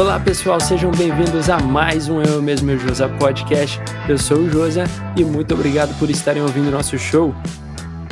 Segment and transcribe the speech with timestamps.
[0.00, 3.78] Olá pessoal, sejam bem-vindos a mais um Eu Mesmo Josa Podcast.
[4.08, 4.84] Eu sou o Josa
[5.14, 7.34] e muito obrigado por estarem ouvindo nosso show.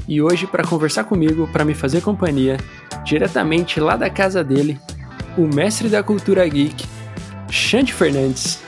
[0.07, 2.59] E hoje, para conversar comigo, para me fazer companhia,
[3.03, 4.79] diretamente lá da casa dele,
[5.35, 6.85] o mestre da cultura geek,
[7.51, 8.63] Xande Fernandes.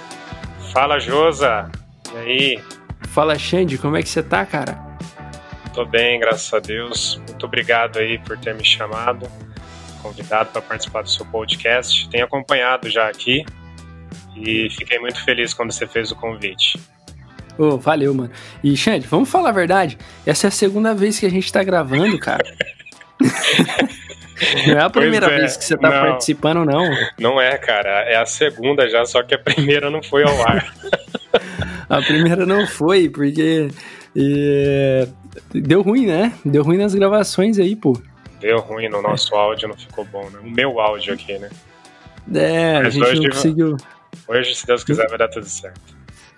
[0.73, 1.71] Fala Josa,
[2.15, 2.65] e aí?
[3.03, 4.81] Fala Xande, como é que você tá, cara?
[5.75, 7.21] Tô bem, graças a Deus.
[7.29, 9.29] Muito obrigado aí por ter me chamado
[10.01, 12.09] convidado para participar do seu podcast.
[12.09, 13.45] Tenho acompanhado já aqui
[14.37, 16.79] e fiquei muito feliz quando você fez o convite.
[17.59, 18.31] Oh, valeu, mano.
[18.65, 19.99] E, Xande, vamos falar a verdade?
[20.25, 22.43] Essa é a segunda vez que a gente tá gravando, cara.
[24.67, 26.85] não é a primeira é, vez que você tá não, participando, não.
[27.19, 28.05] Não é, cara.
[28.05, 30.75] É a segunda já, só que a primeira não foi ao ar.
[31.89, 33.69] a primeira não foi, porque.
[34.17, 35.07] E,
[35.53, 36.33] deu ruim, né?
[36.45, 38.01] Deu ruim nas gravações aí, pô
[38.41, 40.41] deu ruim no nosso áudio, não ficou bom, né?
[40.43, 41.51] O meu áudio aqui, né?
[42.35, 43.77] É, Mas a gente hoje, não conseguiu.
[44.27, 45.81] Hoje, se Deus quiser, vai dar tudo certo.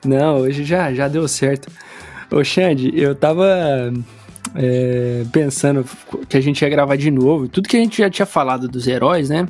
[0.05, 1.71] Não, hoje já, já deu certo.
[2.31, 3.47] Ô, Xande, eu tava
[4.55, 5.85] é, pensando
[6.29, 7.49] que a gente ia gravar de novo.
[7.49, 9.47] Tudo que a gente já tinha falado dos heróis, né?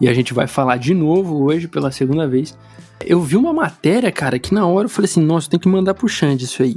[0.00, 2.56] E a gente vai falar de novo hoje pela segunda vez.
[3.04, 5.94] Eu vi uma matéria, cara, que na hora eu falei assim: nossa, tem que mandar
[5.94, 6.76] pro Xande isso aí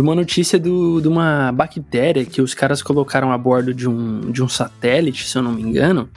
[0.00, 4.42] uma notícia do, de uma bactéria que os caras colocaram a bordo de um, de
[4.42, 6.08] um satélite, se eu não me engano.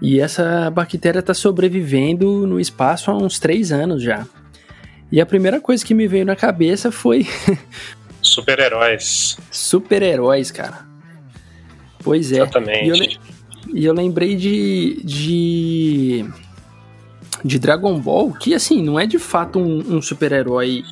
[0.00, 4.26] E essa bactéria está sobrevivendo no espaço há uns três anos já.
[5.10, 7.26] E a primeira coisa que me veio na cabeça foi.
[8.20, 9.38] Super-heróis.
[9.50, 10.84] Super-heróis, cara.
[12.02, 12.36] Pois é.
[12.36, 12.84] Exatamente.
[12.84, 16.26] E eu, e eu lembrei de, de.
[17.44, 20.84] de Dragon Ball, que assim, não é de fato um, um super-herói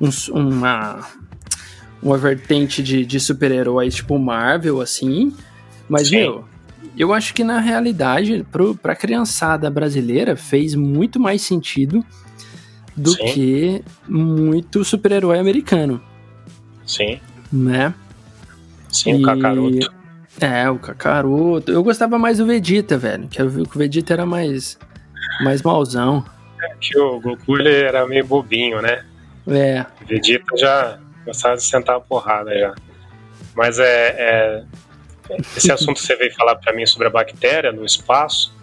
[0.00, 1.06] um, uma,
[2.02, 5.34] uma vertente de, de super-heróis tipo Marvel, assim.
[5.88, 6.16] Mas, Sim.
[6.16, 6.44] meu,
[6.96, 12.04] eu acho que na realidade, pro, pra criançada brasileira, fez muito mais sentido
[12.96, 13.24] do Sim.
[13.26, 16.00] que muito super-herói americano.
[16.86, 17.18] Sim.
[17.52, 17.92] Né?
[18.90, 19.22] Sim, e...
[19.22, 19.92] o Kakaroto.
[20.40, 21.72] É, o Kakaroto.
[21.72, 23.28] Eu gostava mais do Vegeta, velho.
[23.28, 24.78] Que o Vegeta era mais,
[25.42, 26.24] mais mauzão.
[26.62, 29.04] É que o Goku ele era meio bobinho, né?
[29.48, 29.84] É.
[30.06, 32.74] Vegeta já gostava de sentar a porrada já.
[33.54, 33.84] Mas é,
[34.18, 34.64] é
[35.56, 38.54] esse assunto que você veio falar para mim sobre a bactéria no espaço,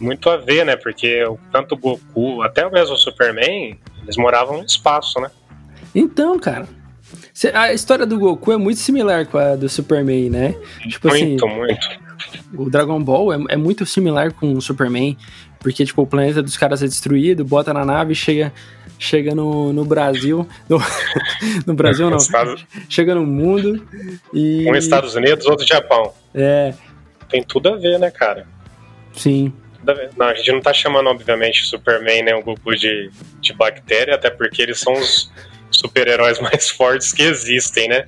[0.00, 0.76] muito a ver, né?
[0.76, 5.30] Porque tanto o Goku, até o mesmo Superman, eles moravam no espaço, né?
[5.94, 6.66] Então, cara,
[7.54, 10.54] a história do Goku é muito similar com a do Superman, né?
[10.88, 12.00] Tipo muito, assim, muito.
[12.54, 15.16] O Dragon Ball é, é, muito similar com o Superman,
[15.58, 18.52] porque tipo o planeta dos caras é destruído, bota na nave, chega
[19.00, 20.46] chega no, no Brasil.
[20.68, 20.78] No,
[21.66, 22.18] no Brasil não.
[22.18, 22.64] Estados...
[22.88, 23.84] Chega no mundo
[24.32, 24.70] e.
[24.70, 26.12] Um Estados Unidos, outro Japão.
[26.34, 26.74] É.
[27.28, 28.46] Tem tudo a ver, né, cara?
[29.14, 29.52] Sim.
[30.16, 33.10] Não, a gente não tá chamando, obviamente, Superman nem o Goku de,
[33.40, 35.32] de bactéria, até porque eles são os
[35.70, 38.06] super-heróis mais fortes que existem, né?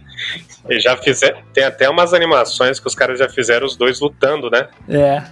[0.68, 1.40] E já fizeram.
[1.54, 4.68] Tem até umas animações que os caras já fizeram os dois lutando, né?
[4.88, 5.22] É.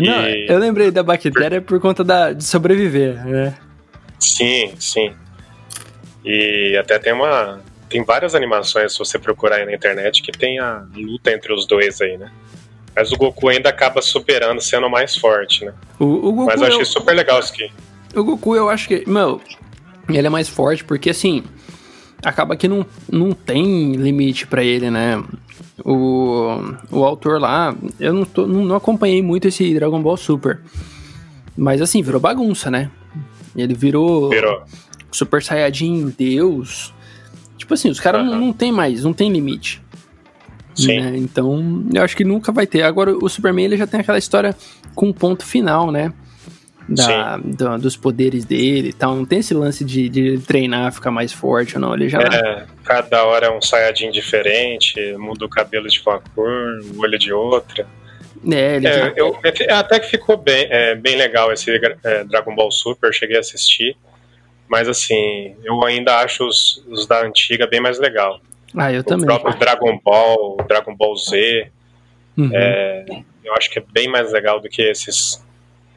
[0.00, 0.46] Não, e...
[0.48, 1.74] eu lembrei da bactéria por...
[1.74, 3.54] por conta da, de sobreviver, né?
[4.18, 5.12] Sim, sim.
[6.24, 7.60] E até tem uma.
[7.88, 11.66] Tem várias animações, se você procurar aí na internet, que tem a luta entre os
[11.66, 12.32] dois aí, né?
[12.96, 15.72] Mas o Goku ainda acaba superando, sendo mais forte, né?
[15.98, 16.86] O, o Goku Mas eu achei eu...
[16.86, 17.70] super legal isso aqui.
[18.14, 19.08] O Goku, eu acho que.
[19.08, 19.40] Meu,
[20.08, 21.44] ele é mais forte porque assim.
[22.24, 25.22] Acaba que não, não tem limite para ele, né?
[25.84, 26.58] O,
[26.90, 30.60] o autor lá, eu não, tô, não, não acompanhei muito esse Dragon Ball Super.
[31.56, 32.90] Mas assim, virou bagunça, né?
[33.56, 34.62] Ele virou, virou.
[35.10, 36.92] Super Saiyajin Deus.
[37.56, 38.30] Tipo assim, os caras uhum.
[38.30, 39.82] não, não tem mais, não tem limite.
[40.74, 41.00] Sim.
[41.00, 41.16] Né?
[41.16, 42.82] Então, eu acho que nunca vai ter.
[42.82, 44.54] Agora, o Superman ele já tem aquela história
[44.94, 46.12] com um ponto final, né?
[46.88, 49.16] Da, da, dos poderes dele e tal.
[49.16, 51.94] Não tem esse lance de, de treinar, ficar mais forte ou não.
[51.94, 52.20] Ele já.
[52.20, 57.18] É, cada hora é um Saiyajin diferente, muda o cabelo de uma cor, o olho
[57.18, 57.88] de outra.
[58.50, 59.38] É, ele é, eu,
[59.70, 61.70] até que ficou bem, é, bem legal esse
[62.04, 63.96] é, Dragon Ball Super, eu cheguei a assistir.
[64.68, 68.40] Mas assim, eu ainda acho os, os da antiga bem mais legal.
[68.76, 69.24] Ah, eu o também.
[69.24, 71.70] O próprio Dragon Ball, Dragon Ball Z.
[72.36, 72.50] Uhum.
[72.52, 73.04] É,
[73.44, 75.42] eu acho que é bem mais legal do que esses.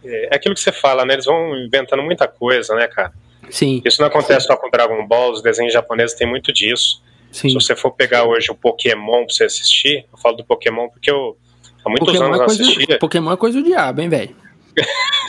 [0.04, 1.14] É, é aquilo que você fala, né?
[1.14, 3.12] Eles vão inventando muita coisa, né, cara?
[3.50, 3.82] Sim.
[3.84, 7.02] Isso não acontece só com Dragon Ball, os desenhos japoneses têm muito disso.
[7.32, 7.50] Sim.
[7.50, 11.10] Se você for pegar hoje o Pokémon pra você assistir, eu falo do Pokémon porque
[11.10, 11.38] eu
[11.90, 13.00] Há muitos Pokémon anos é coisa, assistia.
[13.00, 14.36] Pokémon é coisa do diabo, hein, velho?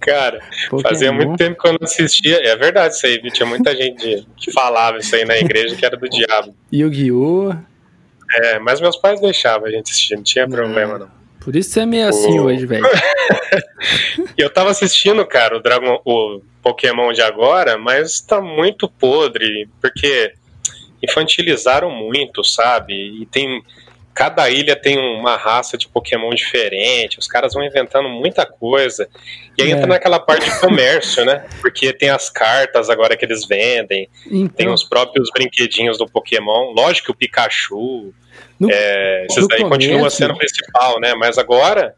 [0.00, 0.40] Cara,
[0.70, 0.88] Pokémon.
[0.88, 2.36] fazia muito tempo que eu não assistia.
[2.46, 3.32] É verdade isso aí, viu?
[3.32, 6.54] Tinha muita gente que falava isso aí na igreja que era do diabo.
[6.72, 7.52] Yu-Gi-Oh!
[8.32, 11.10] É, mas meus pais deixavam a gente assistir, não tinha problema não.
[11.40, 12.86] Por isso você é meio assim O- hoje, velho.
[14.38, 20.32] Eu tava assistindo, cara, o Dragon, o Pokémon de agora, mas tá muito podre, porque
[21.02, 22.94] infantilizaram muito, sabe?
[23.22, 23.64] E tem
[24.14, 29.08] cada ilha tem uma raça de Pokémon diferente, os caras vão inventando muita coisa.
[29.56, 29.72] E aí É.
[29.74, 31.46] entra naquela parte de comércio, né?
[31.60, 36.72] Porque tem as cartas agora que eles vendem, tem Então, os próprios brinquedinhos do Pokémon.
[36.74, 38.12] Lógico que o Pikachu,
[38.58, 41.14] no, é, esses daí continua começo- sendo o principal, né?
[41.14, 41.94] Mas agora,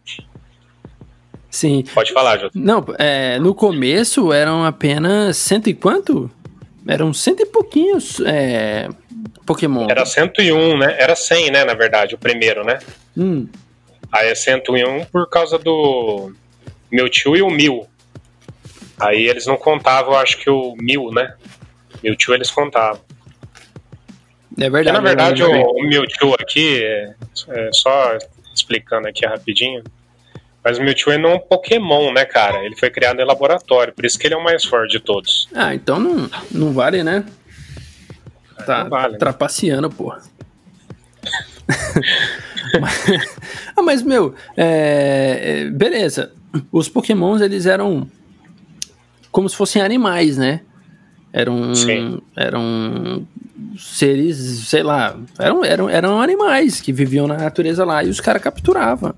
[1.50, 1.84] sim.
[1.94, 2.52] pode falar, Jota.
[2.58, 6.30] Não, é, no começo eram apenas cento e quanto?
[6.86, 8.88] Eram cento e pouquinhos é,
[9.46, 9.86] Pokémon.
[9.88, 10.96] Era 101, né?
[10.98, 12.78] Era 100, né, na verdade, o primeiro, né?
[13.16, 13.46] Hum,
[14.10, 16.32] Aí é 101 por causa do
[16.90, 17.86] Mewtwo e o Mil.
[19.00, 21.34] Aí eles não contavam, acho que o Mil, né?
[22.02, 23.00] Mewtwo eles contavam.
[24.60, 24.92] é Porque, verdade.
[24.92, 25.72] na verdade, é o, verdade.
[25.72, 27.14] o Mewtwo aqui, é,
[27.48, 28.18] é só
[28.54, 29.82] explicando aqui rapidinho,
[30.64, 32.64] mas o Mewtwo ele não é um Pokémon, né, cara?
[32.64, 35.48] Ele foi criado em laboratório, por isso que ele é o mais forte de todos.
[35.54, 37.24] Ah, então não, não vale, né?
[38.64, 39.18] Tá não vale, né?
[39.18, 40.22] trapaceando, porra.
[42.80, 43.04] Mas-
[43.76, 46.32] ah, mas, meu, é, é, beleza.
[46.70, 48.08] Os pokémons, eles eram
[49.30, 50.60] como se fossem animais, né?
[51.32, 52.20] Eram, Sim.
[52.36, 53.26] eram
[53.78, 54.36] seres,
[54.68, 59.14] sei lá, eram, eram, eram animais que viviam na natureza lá e os caras capturavam.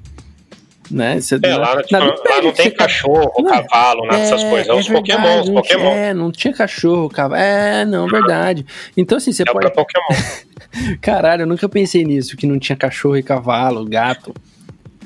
[0.91, 1.19] Né?
[1.21, 4.69] Você, É, lá, tipo, nada lá não tem cachorro, Não, cavalo, nada dessas coisas.
[4.69, 5.91] É os verdade, Pokémon, os não Pokémon.
[5.91, 7.41] É, não tinha cachorro, cavalo.
[7.41, 8.67] É, não, verdade.
[8.97, 9.73] Então, assim, você É pode.
[9.73, 10.23] Pokémon.
[11.01, 14.35] Caralho, eu nunca pensei nisso, que não tinha cachorro e cavalo, gato.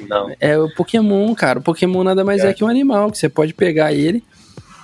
[0.08, 0.32] Não.
[0.40, 1.58] É o Pokémon, cara.
[1.58, 2.52] O Pokémon nada mais é, É.
[2.54, 4.22] que um animal, que você pode pegar ele,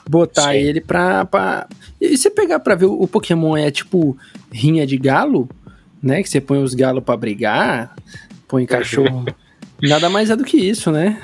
[0.08, 0.58] botar Sim.
[0.58, 1.67] ele pra, pra.
[2.00, 4.17] E você pegar pra ver, o Pokémon é tipo
[4.52, 5.49] rinha de galo,
[6.02, 6.23] né?
[6.23, 7.94] Que você põe os galos pra brigar,
[8.47, 9.25] põe cachorro.
[9.88, 11.20] Nada mais é do que isso, né?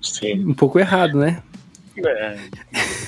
[0.00, 0.44] Sim.
[0.46, 1.42] Um pouco errado, né?
[1.98, 2.36] É,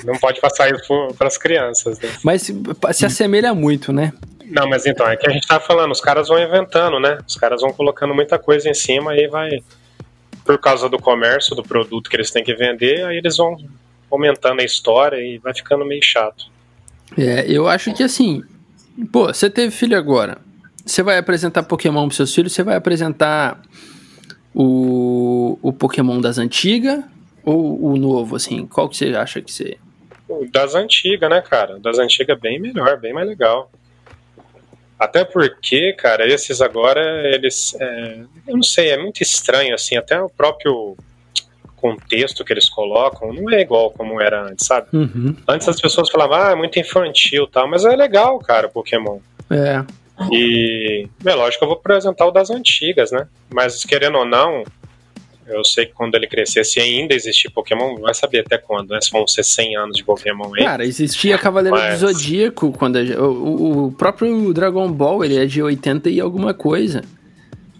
[0.04, 2.10] não pode passar isso para as crianças, né?
[2.22, 2.54] Mas se,
[2.92, 4.12] se assemelha muito, né?
[4.44, 7.18] Não, mas então, é que a gente tá falando, os caras vão inventando, né?
[7.26, 9.50] Os caras vão colocando muita coisa em cima e vai.
[10.44, 13.56] Por causa do comércio, do produto que eles têm que vender, aí eles vão
[14.10, 16.46] aumentando a história e vai ficando meio chato.
[17.16, 18.42] É, eu acho que assim,
[19.12, 20.38] pô, você teve filho agora.
[20.84, 23.62] Você vai apresentar Pokémon pros seus filhos, você vai apresentar
[24.54, 27.02] o, o Pokémon das antigas
[27.44, 28.66] ou o novo, assim?
[28.66, 29.78] Qual que você acha que você.
[30.50, 31.78] Das antigas, né, cara?
[31.78, 33.70] Das antigas bem melhor, bem mais legal.
[34.98, 37.74] Até porque, cara, esses agora, eles.
[37.80, 40.96] é, eu não sei, é muito estranho, assim, até o próprio
[41.76, 44.86] contexto que eles colocam não é igual como era antes, sabe?
[44.92, 45.36] Uhum.
[45.48, 49.18] Antes as pessoas falavam, ah, é muito infantil e tal, mas é legal, cara, Pokémon.
[49.50, 49.84] É.
[50.30, 53.26] E, é lógico que eu vou apresentar o das antigas, né?
[53.52, 54.62] Mas querendo ou não,
[55.46, 59.00] eu sei que quando ele crescer, se ainda existir Pokémon, vai saber até quando, né?
[59.00, 60.64] Se vão ser 100 anos de Pokémon aí.
[60.64, 65.46] Cara, existia Cavaleiro Mas- do Zodíaco quando a- o, o- próprio Dragon Ball ele é
[65.46, 67.02] de 80 e alguma coisa.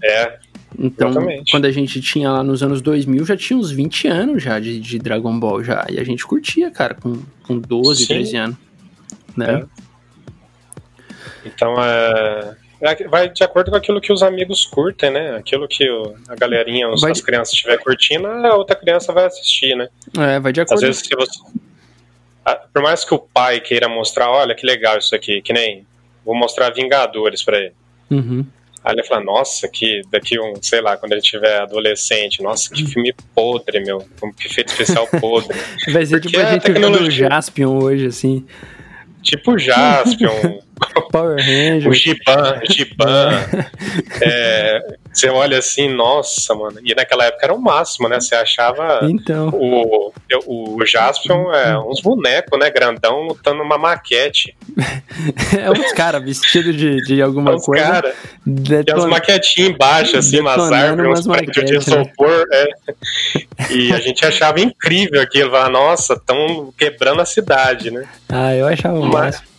[0.02, 0.38] É,
[0.78, 1.50] Então, Exatamente.
[1.52, 4.81] quando a gente tinha lá nos anos 2000, já tinha uns 20 anos já de,
[4.81, 5.86] de Dragon Ball já.
[5.90, 8.14] E a gente curtia, cara, com, com 12, Sim.
[8.14, 8.56] 13 anos.
[9.36, 9.64] Né?
[11.44, 12.56] Então é.
[12.81, 15.37] é, Vai de acordo com aquilo que os amigos curtem, né?
[15.37, 19.27] Aquilo que o- a galerinha, os- Vai as crianças estiver curtindo, a outra criança vai
[19.27, 19.89] assistir, né?
[20.19, 20.87] É, vai de Às acordo.
[20.87, 21.39] vezes, se você.
[22.72, 25.87] Por mais que o pai queira mostrar, olha que legal isso aqui, que nem.
[26.25, 27.72] Vou mostrar Vingadores pra ele.
[28.11, 28.44] Uhum.
[28.84, 32.84] Aí ele fala, nossa, que daqui um, sei lá, quando ele tiver adolescente, nossa, que
[32.84, 34.05] filme podre, meu.
[34.39, 35.56] Que efeito especial podre.
[35.93, 38.44] Vai ser Porque tipo a gente vendo o tecnologia- Jaspion hoje, assim.
[39.22, 40.61] tipo Jaspion,
[41.10, 41.93] Power o Ranger.
[41.93, 43.31] Giban, Giban.
[44.20, 46.79] É, você olha assim, nossa, mano.
[46.84, 48.20] E naquela época era o máximo, né?
[48.20, 50.12] Você achava Então, o,
[50.46, 52.70] o Jaspion é uns bonecos, né?
[52.70, 54.56] Grandão lutando numa maquete.
[55.58, 57.84] é uns caras vestidos de, de alguma Os coisa.
[57.84, 58.15] caras.
[58.44, 59.08] Tem umas Deton...
[59.08, 62.03] maquetinhas embaixo, assim, umas Detonando árvores, uns umas prédios de maquetes, né?
[62.03, 62.44] isopor.
[62.53, 62.67] É.
[63.70, 65.53] E a gente achava incrível aquilo.
[65.69, 68.05] Nossa, estão quebrando a cidade, né?
[68.29, 69.53] Ah, eu achava o máximo.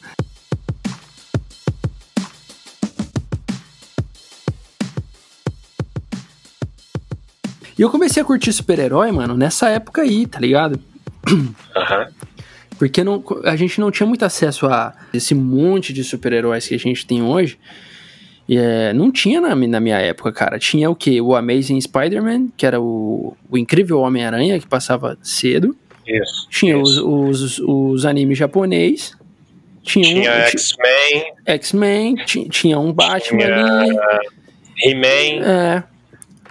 [7.78, 10.80] E eu comecei a curtir super-herói, mano, nessa época aí, tá ligado?
[11.76, 12.08] Aham.
[12.78, 16.80] Porque não, a gente não tinha muito acesso a esse monte de super-heróis que a
[16.80, 17.58] gente tem hoje.
[18.50, 20.60] E, é, não tinha na, na minha época, cara.
[20.60, 21.22] Tinha o quê?
[21.22, 25.76] O Amazing Spider-Man, que era o, o incrível Homem-Aranha, que passava cedo.
[26.06, 26.48] Isso.
[26.50, 27.08] Tinha os, isso.
[27.10, 29.16] os, os animes japonês.
[29.82, 33.98] Tinha, Tinha um, X-Men, X-Men, ti- tinha um Batman Tinha- ali.
[34.84, 35.46] He-Man.
[35.46, 35.84] É.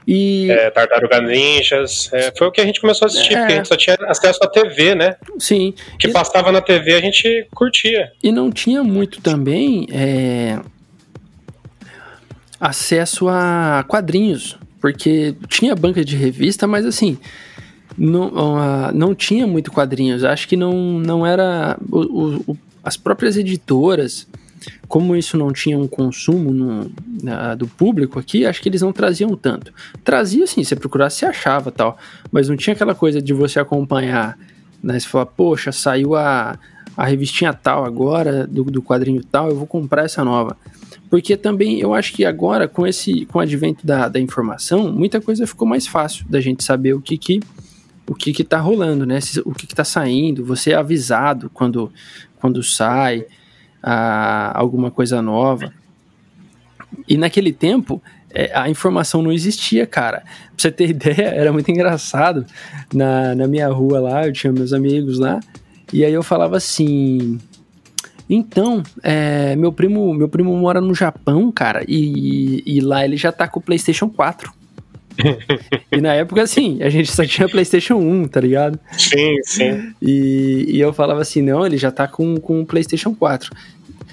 [0.06, 0.50] E...
[0.50, 2.10] É, Tartaruga Ninjas.
[2.12, 3.38] É, foi o que a gente começou a assistir, é.
[3.38, 5.16] porque a gente só tinha acesso à TV, né?
[5.38, 5.74] Sim.
[5.94, 6.12] O que e...
[6.12, 8.12] passava na TV a gente curtia.
[8.22, 10.58] E não tinha muito também é...
[12.60, 14.58] acesso a quadrinhos.
[14.80, 17.16] Porque tinha banca de revista, mas assim.
[17.96, 20.24] Não, não tinha muito quadrinhos.
[20.24, 21.76] Acho que não, não era.
[21.90, 24.26] O, o, as próprias editoras
[24.88, 26.90] como isso não tinha um consumo no,
[27.22, 29.72] na, do público aqui, acho que eles não traziam tanto.
[30.04, 31.96] Trazia sim, você procurasse, você achava tal,
[32.30, 34.38] mas não tinha aquela coisa de você acompanhar,
[34.82, 34.98] né?
[34.98, 36.58] Você falar, poxa, saiu a,
[36.96, 40.56] a revistinha tal agora, do, do quadrinho tal, eu vou comprar essa nova.
[41.08, 45.20] Porque também eu acho que agora, com esse com o advento da, da informação, muita
[45.20, 47.40] coisa ficou mais fácil da gente saber o que que
[48.06, 49.18] o que que tá rolando, né?
[49.44, 51.92] O que que tá saindo, você é avisado quando,
[52.40, 53.26] quando sai
[53.82, 55.72] a alguma coisa nova.
[57.08, 60.18] E naquele tempo, é, a informação não existia, cara.
[60.20, 62.46] Pra você ter ideia, era muito engraçado.
[62.92, 65.40] Na, na minha rua lá, eu tinha meus amigos lá,
[65.92, 67.38] e aí eu falava assim.
[68.30, 73.30] Então, é, meu primo meu primo mora no Japão, cara, e, e lá ele já
[73.30, 74.61] tá com o PlayStation 4.
[75.90, 78.78] E na época, assim, a gente só tinha PlayStation 1, tá ligado?
[78.96, 79.94] Sim, sim.
[80.00, 83.50] E, e eu falava assim: não, ele já tá com, com o PlayStation 4.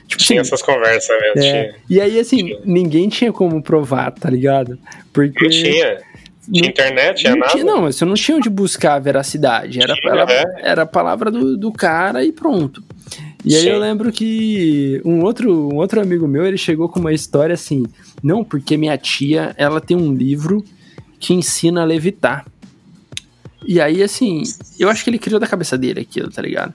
[0.08, 1.40] Tipo, tinha essas conversas mesmo.
[1.40, 1.42] É.
[1.42, 1.76] Tinha.
[1.90, 2.60] E aí, assim, tinha.
[2.66, 4.78] ninguém tinha como provar, tá ligado?
[5.14, 5.44] Porque.
[5.44, 6.10] Não tinha.
[6.52, 7.52] Tinha internet, tinha não nada.
[7.52, 9.80] Tinha, não, você não tinha onde buscar a veracidade.
[9.82, 10.44] Era, tinha, era, é.
[10.64, 12.84] era a palavra do, do cara e pronto.
[13.46, 13.70] E aí Sim.
[13.70, 17.86] eu lembro que um outro, um outro amigo meu, ele chegou com uma história assim,
[18.22, 20.64] não, porque minha tia, ela tem um livro
[21.20, 22.46] que ensina a levitar.
[23.66, 24.44] E aí, assim,
[24.80, 26.74] eu acho que ele criou da cabeça dele aquilo, tá ligado?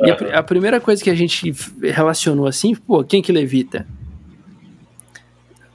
[0.00, 3.86] E a, a, primeira coisa que a gente relacionou assim, pô, quem que levita?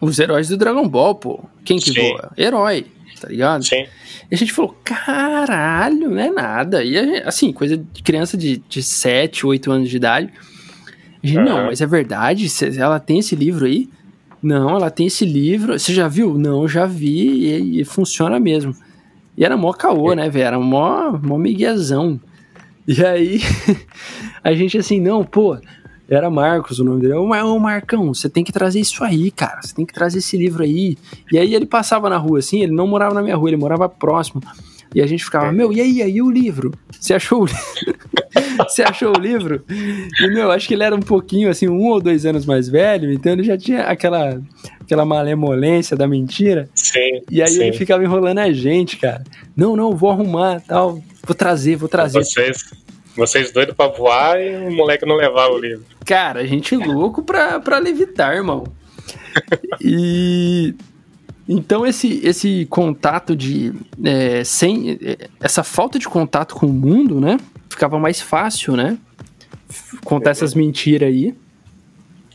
[0.01, 1.43] Os heróis do Dragon Ball, pô.
[1.63, 2.01] Quem que Sim.
[2.01, 2.31] voa?
[2.37, 2.87] Herói,
[3.19, 3.63] tá ligado?
[3.63, 3.85] Sim.
[4.31, 6.83] E a gente falou, caralho, não é nada.
[6.83, 10.31] E gente, assim, coisa de criança de, de 7, 8 anos de idade.
[11.23, 11.45] A gente, uhum.
[11.45, 12.47] não, mas é verdade?
[12.79, 13.89] Ela tem esse livro aí?
[14.45, 15.77] Não, ela tem esse livro.
[15.77, 16.37] Você já viu?
[16.37, 18.75] Não, já vi e, e funciona mesmo.
[19.35, 20.45] E era mó caô, né, velho?
[20.45, 22.19] Era mó, mó miguezão.
[22.87, 23.41] E aí,
[24.43, 25.57] a gente assim, não, pô,
[26.07, 27.15] era Marcos o nome dele.
[27.15, 29.63] Ô, Marcão, você tem que trazer isso aí, cara.
[29.63, 30.95] Você tem que trazer esse livro aí.
[31.31, 33.89] E aí ele passava na rua assim, ele não morava na minha rua, ele morava
[33.89, 34.43] próximo.
[34.95, 36.71] E a gente ficava, meu, e aí, aí o livro?
[36.89, 37.99] Você achou o livro?
[38.65, 39.61] Você achou o livro?
[39.69, 43.11] E, meu, acho que ele era um pouquinho, assim, um ou dois anos mais velho,
[43.11, 44.41] então ele já tinha aquela,
[44.79, 46.69] aquela malemolência da mentira.
[46.73, 47.21] Sim.
[47.29, 47.63] E aí sim.
[47.63, 49.21] ele ficava enrolando a gente, cara.
[49.53, 51.03] Não, não, vou arrumar, tal.
[51.25, 52.19] Vou trazer, vou trazer.
[52.19, 52.57] Vocês,
[53.17, 55.83] vocês doidos pra voar e o moleque não levava o livro.
[56.05, 58.63] Cara, a gente louco pra, pra levitar, irmão.
[59.81, 60.73] e
[61.47, 63.73] então esse, esse contato de
[64.03, 64.99] é, sem
[65.39, 67.37] essa falta de contato com o mundo, né?
[67.69, 68.97] Ficava mais fácil, né?
[70.03, 71.35] Contar essas mentiras aí.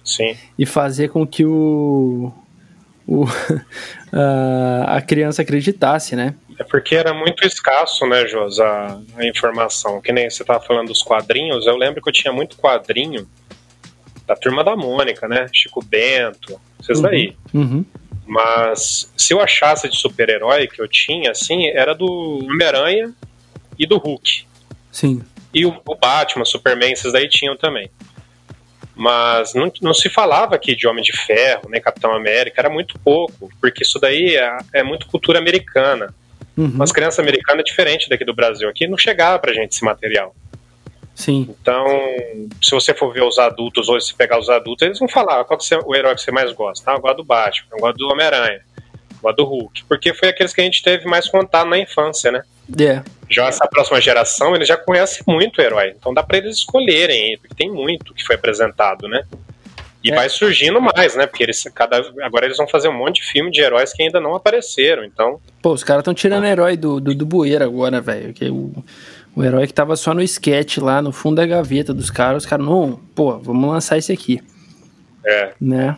[0.05, 0.37] Sim.
[0.59, 2.33] E fazer com que o,
[3.07, 3.25] o
[4.13, 6.35] a, a criança acreditasse, né?
[6.59, 10.01] É porque era muito escasso, né, Jos, a, a informação.
[10.01, 13.27] Que nem você estava falando dos quadrinhos, eu lembro que eu tinha muito quadrinho
[14.27, 15.49] da turma da Mônica, né?
[15.53, 17.37] Chico Bento, esses uhum, daí.
[17.53, 17.85] Uhum.
[18.31, 22.07] Mas se eu achasse de super-herói que eu tinha, assim, era do
[22.45, 23.13] Homem-Aranha
[23.77, 24.47] e do Hulk.
[24.93, 25.21] Sim.
[25.53, 27.91] E o, o, Batman, Superman, esses daí tinham também.
[28.95, 32.97] Mas não, não se falava aqui de Homem de Ferro, nem Capitão América, era muito
[33.01, 36.15] pouco, porque isso daí é, é muito cultura americana.
[36.57, 36.81] Uhum.
[36.81, 38.69] As crianças americanas é diferente daqui do Brasil.
[38.69, 40.37] Aqui não chegava pra gente esse material.
[41.21, 41.55] Sim.
[41.61, 41.85] Então,
[42.63, 45.61] se você for ver os adultos, hoje se pegar os adultos, eles vão falar qual
[45.71, 46.91] é o herói que você mais gosta.
[46.91, 49.85] Ah, eu gosto do Batman, eu gosto do Homem-Aranha, eu gosto do Hulk.
[49.85, 52.43] Porque foi aqueles que a gente teve mais contato na infância, né?
[52.75, 53.05] Yeah.
[53.29, 55.95] Já essa próxima geração, eles já conhecem muito o herói.
[55.95, 59.23] Então dá pra eles escolherem, porque tem muito que foi apresentado, né?
[60.03, 60.15] E é.
[60.15, 61.27] vai surgindo mais, né?
[61.27, 64.19] Porque eles, cada, agora eles vão fazer um monte de filme de heróis que ainda
[64.19, 65.39] não apareceram, então...
[65.61, 68.33] Pô, os caras estão tirando herói do, do, do bueiro agora, velho.
[68.33, 68.73] Que o,
[69.35, 72.49] o herói que tava só no sketch lá, no fundo da gaveta dos caras, os
[72.49, 74.41] caras, não, pô, vamos lançar esse aqui.
[75.25, 75.53] É.
[75.61, 75.97] Né?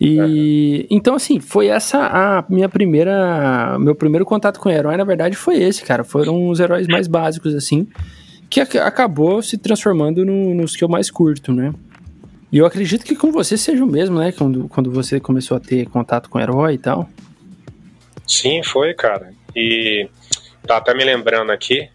[0.00, 0.86] E é.
[0.94, 5.36] então assim, foi essa a minha primeira, meu primeiro contato com o herói, na verdade
[5.36, 6.04] foi esse, cara.
[6.04, 7.88] Foram os heróis mais básicos assim,
[8.48, 11.72] que acabou se transformando no, nos que eu mais curto, né?
[12.52, 14.30] E eu acredito que com você seja o mesmo, né?
[14.30, 17.08] Quando, quando você começou a ter contato com o herói e tal.
[18.26, 19.32] Sim, foi, cara.
[19.56, 20.08] E
[20.64, 21.88] tá até me lembrando aqui,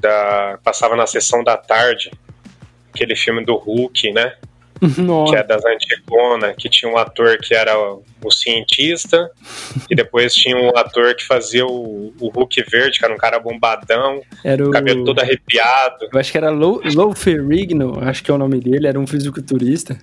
[0.00, 2.10] da passava na sessão da tarde,
[2.92, 4.34] aquele filme do Hulk, né?
[4.98, 5.32] Nossa.
[5.32, 9.30] Que é das Antigona, que tinha um ator que era o cientista,
[9.90, 13.38] e depois tinha um ator que fazia o, o Hulk verde, que era um cara
[13.38, 14.70] bombadão, Era o...
[14.70, 16.08] cabelo todo arrepiado.
[16.12, 19.06] Eu acho que era Lou, Lou Ferrigno, acho que é o nome dele, era um
[19.06, 19.98] fisiculturista.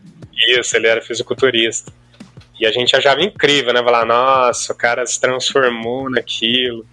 [0.56, 1.92] Isso, ele era fisiculturista.
[2.60, 3.84] E a gente achava incrível, né?
[3.84, 6.86] Falar, nossa, o cara se transformou naquilo.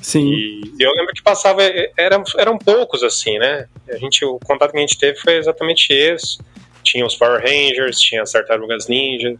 [0.00, 0.30] Sim.
[0.32, 1.62] E eu lembro que passava,
[1.96, 3.66] eram, eram poucos assim, né?
[3.88, 6.38] A gente, o contato que a gente teve foi exatamente esse.
[6.82, 9.36] Tinha os Power Rangers, tinha as Tartarugas Ninja.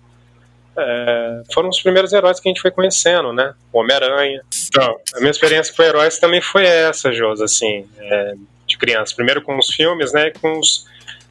[0.79, 3.55] É, foram os primeiros heróis que a gente foi conhecendo, né?
[3.73, 4.43] O Homem-Aranha.
[4.69, 8.35] Então, a minha experiência com heróis também foi essa, Josi, assim, é,
[8.67, 9.15] de criança.
[9.15, 10.33] Primeiro com os filmes, né?
[10.41, 10.87] Com os,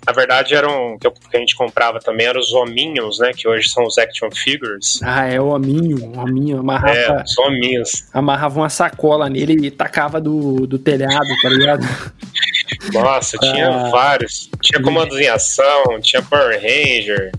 [0.05, 3.31] na verdade, eram que, a gente comprava também eram os hominhos, né?
[3.35, 4.99] Que hoje são os action figures.
[5.03, 8.07] Ah, é o hominho, o hominho, amarrava, É, os hominhos.
[8.13, 11.81] amarrava uma sacola nele e tacava do, do telhado, tá ligado?
[12.93, 13.89] Nossa, tinha Ah.
[13.89, 14.49] vários.
[14.61, 17.31] Tinha comandos em ação, tinha Power Ranger.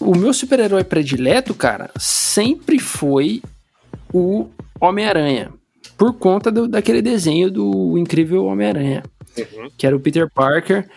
[0.00, 3.42] O meu super-herói predileto, cara, sempre foi
[4.12, 4.48] o
[4.80, 5.52] Homem-Aranha.
[6.00, 9.02] Por conta do- daquele desenho do incrível Homem-Aranha.
[9.36, 9.68] Uhum.
[9.76, 10.88] Que era o Peter Parker,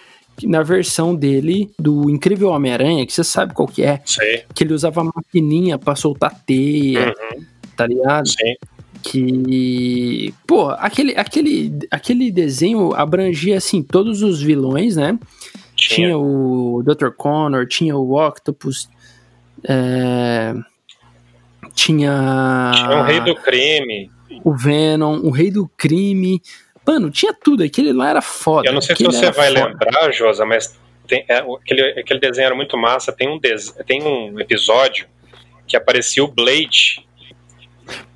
[0.43, 4.43] na versão dele, do incrível Homem-Aranha, que você sabe qual que é, Sei.
[4.55, 7.43] que ele usava maquininha pra soltar teia, Uhum.
[7.75, 8.29] tá ligado?
[8.29, 8.55] Sim.
[9.03, 10.33] Que.
[10.47, 15.19] Pô, aquele, aquele, aquele desenho abrangia, assim, todos os vilões, né?
[15.75, 16.17] Tinha, Tinha.
[16.17, 17.09] o Dr.
[17.09, 18.87] Connor, tinha o Octopus,
[19.67, 20.53] é,
[21.75, 24.09] tinha, Tinha o Rei do Crime.
[24.43, 26.41] O Venom, o Rei do Crime.
[26.85, 27.63] Mano, tinha tudo.
[27.63, 28.67] Aquele lá era foda.
[28.69, 29.67] Eu não sei se você vai foda.
[29.67, 33.11] lembrar, Josa, mas tem- é, aquele, aquele desenho era muito massa.
[33.11, 35.07] Tem um, des- tem um episódio
[35.67, 37.05] que aparecia o Blade.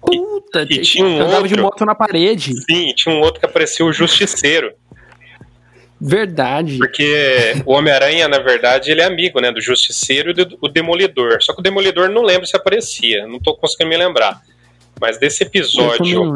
[0.02, 1.62] Puta, E tinha um andava de outro.
[1.64, 2.54] moto na parede.
[2.64, 4.74] Sim, e tinha um outro que aparecia o Justiceiro.
[6.00, 6.78] Verdade.
[6.78, 11.42] Porque o Homem-Aranha, na verdade, ele é amigo né, do Justiceiro e do o Demolidor.
[11.42, 13.26] Só que o Demolidor não lembro se aparecia.
[13.26, 14.40] Não tô conseguindo me lembrar.
[15.00, 16.30] Mas desse episódio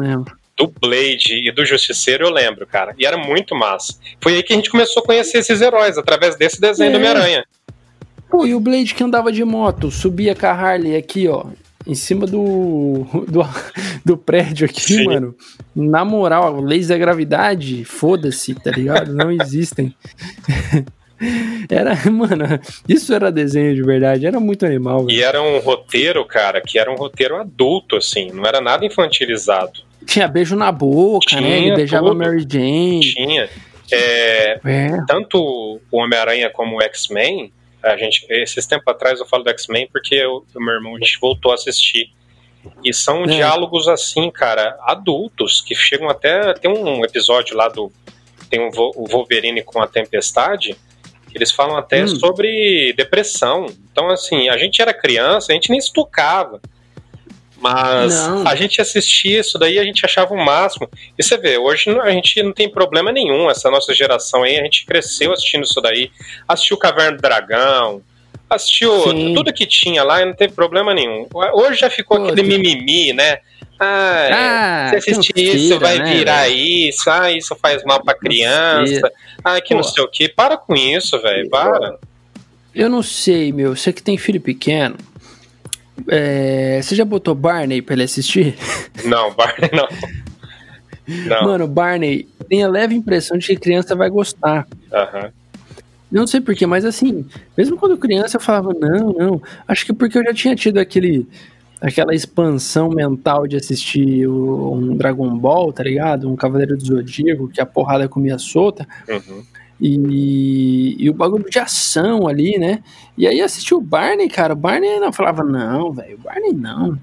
[0.56, 2.94] do Blade e do Justiceiro eu lembro, cara.
[2.98, 3.94] E era muito massa.
[4.20, 6.92] Foi aí que a gente começou a conhecer esses heróis, através desse desenho É.
[6.92, 7.44] do Homem-Aranha.
[8.30, 11.44] Pô, e o Blade que andava de moto, subia com a Harley aqui, ó,
[11.86, 13.42] em cima do, do,
[14.04, 15.04] do prédio aqui, Sim.
[15.04, 15.34] mano.
[15.74, 19.14] Na moral, leis da gravidade, foda-se, tá ligado?
[19.14, 19.94] Não existem.
[21.70, 22.44] Era, mano,
[22.88, 25.18] isso era desenho de verdade, era muito animal, velho.
[25.18, 28.30] E era um roteiro, cara, que era um roteiro adulto, assim.
[28.32, 29.80] Não era nada infantilizado.
[30.04, 31.48] Tinha beijo na boca, né?
[31.50, 32.16] Ele Tinha beijava tudo.
[32.18, 33.00] Mary Jane.
[33.00, 33.48] Tinha.
[33.90, 34.88] É, É.
[35.06, 35.38] tanto
[35.90, 40.14] o Homem-Aranha como o X-Men, a gente, esses tempos atrás eu falo do X-Men porque
[40.14, 42.10] eu, o meu irmão, a gente voltou a assistir.
[42.84, 43.26] E são É.
[43.26, 46.54] diálogos assim, cara, adultos, que chegam até.
[46.54, 47.90] Tem um episódio lá do.
[48.48, 50.76] Tem um o Wolverine com a Tempestade,
[51.34, 52.08] eles falam até Hum.
[52.08, 53.66] sobre depressão.
[53.90, 56.60] Então, assim, a gente era criança, a gente nem se tocava.
[57.56, 58.46] Mas Não.
[58.46, 60.88] a gente assistia isso daí, a gente achava o máximo.
[61.16, 63.48] E você vê, hoje a gente não tem problema nenhum.
[63.48, 66.10] Essa nossa geração aí, a gente cresceu assistindo isso daí.
[66.48, 68.02] Assistiu Caverna do Dragão,
[68.54, 69.34] assistiu Sim.
[69.34, 71.26] tudo que tinha lá e não teve problema nenhum.
[71.54, 73.38] Hoje já ficou Pô, aquele mimimi, né?
[73.78, 76.54] Ah, Ah, se assistir canseira, isso vai né, virar velho?
[76.56, 79.10] isso, ah, isso faz mal pra criança,
[79.42, 79.88] ah, que não Pô.
[79.88, 80.28] sei o que.
[80.28, 81.98] Para com isso, velho, para.
[82.74, 83.74] Eu não sei, meu.
[83.74, 84.96] Você que tem filho pequeno.
[86.08, 88.54] é, Você já botou Barney pra ele assistir?
[89.04, 89.88] Não, Barney não.
[91.06, 94.66] Não, Mano, Barney tem a leve impressão de que criança vai gostar.
[94.92, 95.32] aham.
[96.12, 97.24] Não sei porquê, mas assim,
[97.56, 99.42] mesmo quando criança eu falava, não, não.
[99.66, 101.26] Acho que porque eu já tinha tido aquele,
[101.80, 106.30] aquela expansão mental de assistir o- um Dragon Ball, tá ligado?
[106.30, 108.86] Um Cavaleiro do Zodíaco, que a porrada comia solta.
[109.08, 109.42] Uhum.
[109.80, 112.80] E, e o bagulho de ação ali, né?
[113.18, 114.52] E aí assisti o Barney, cara.
[114.52, 116.16] O Barney não falava, não, velho.
[116.16, 116.96] O Barney não.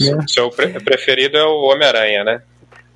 [0.00, 0.26] É.
[0.26, 2.42] Seu pre- preferido é o Homem-Aranha, né?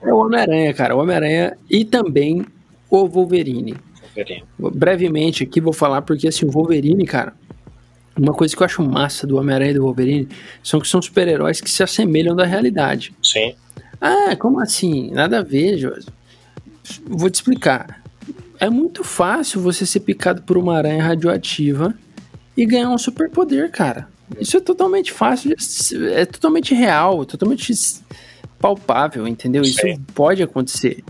[0.02, 0.96] É o Homem-Aranha, cara.
[0.96, 2.44] O Homem-Aranha e também
[2.90, 3.76] o Wolverine.
[4.18, 4.44] Wolverine.
[4.78, 7.34] brevemente aqui vou falar porque assim, o Wolverine, cara,
[8.16, 10.28] uma coisa que eu acho massa do Homem-Aranha e do Wolverine
[10.62, 13.14] são que são super-heróis que se assemelham da realidade.
[13.22, 13.54] Sim.
[14.00, 15.10] Ah, como assim?
[15.10, 16.08] Nada a ver, Josi.
[17.06, 18.02] Vou te explicar.
[18.60, 21.94] É muito fácil você ser picado por uma aranha radioativa
[22.56, 24.08] e ganhar um superpoder, cara.
[24.40, 25.54] Isso é totalmente fácil,
[26.12, 27.72] é totalmente real, totalmente
[28.58, 29.62] palpável, entendeu?
[29.62, 30.00] Isso Sim.
[30.14, 31.04] pode acontecer.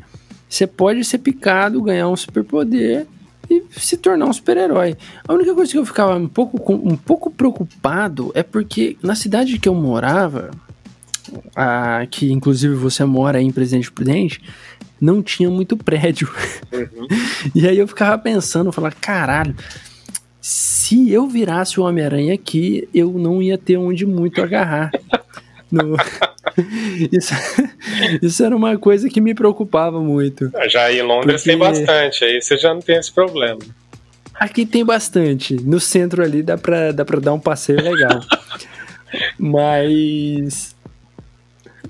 [0.49, 3.07] Você pode ser picado, ganhar um superpoder
[3.51, 4.97] e se tornar um super-herói.
[5.27, 9.59] A única coisa que eu ficava um pouco, um pouco preocupado é porque na cidade
[9.59, 10.51] que eu morava,
[11.55, 14.43] a, que inclusive você mora aí em Presidente Prudente,
[15.01, 16.31] não tinha muito prédio.
[16.73, 17.07] Uhum.
[17.55, 19.55] e aí eu ficava pensando, falar, caralho,
[20.41, 24.91] se eu virasse o Homem-Aranha aqui, eu não ia ter onde muito agarrar.
[25.71, 25.97] No...
[27.13, 27.35] isso,
[28.23, 30.51] isso era uma coisa que me preocupava muito.
[30.69, 31.51] Já em Londres porque...
[31.51, 33.61] tem bastante, aí você já não tem esse problema.
[34.35, 35.55] Aqui tem bastante.
[35.55, 38.21] No centro ali dá pra, dá pra dar um passeio legal.
[39.39, 40.77] Mas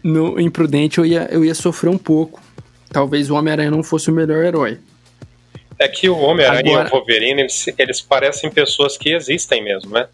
[0.02, 2.40] no Imprudente eu ia, eu ia sofrer um pouco.
[2.90, 4.78] Talvez o Homem-Aranha não fosse o melhor herói.
[5.78, 6.88] É que o Homem-Aranha Agora...
[6.88, 10.08] e o Wolverine, eles, eles parecem pessoas que existem mesmo, né?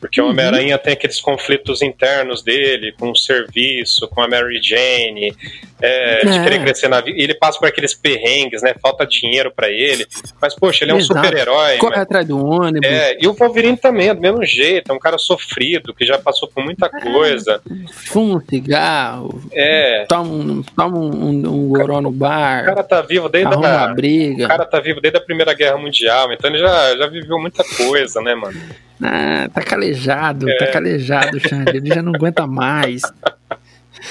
[0.00, 0.28] Porque uhum.
[0.28, 5.34] o Homem-Aranha tem aqueles conflitos internos dele, com o serviço, com a Mary Jane,
[5.80, 6.30] é, é.
[6.30, 7.18] de querer crescer na vida.
[7.18, 8.74] E ele passa por aqueles perrengues, né?
[8.80, 10.06] Falta dinheiro para ele.
[10.40, 11.78] Mas, poxa, ele é um super-herói.
[11.78, 12.02] Corre mas...
[12.02, 12.88] atrás do ônibus.
[12.88, 14.90] É, e o Wolverine também, do mesmo jeito.
[14.90, 17.00] É um cara sofrido, que já passou por muita é.
[17.00, 17.60] coisa.
[17.92, 19.42] Fuma um cigarro.
[19.52, 20.04] É.
[20.08, 22.62] Toma um, toma um, um goró no bar.
[22.62, 23.88] O cara tá vivo desde a.
[23.88, 24.44] briga.
[24.44, 26.32] O cara tá vivo desde a Primeira Guerra Mundial.
[26.32, 28.58] Então ele já, já viveu muita coisa, né, mano?
[29.02, 30.56] Ah, tá calejado, tá é.
[30.56, 31.76] tá calejado, Xande.
[31.76, 33.02] Ele já não aguenta mais.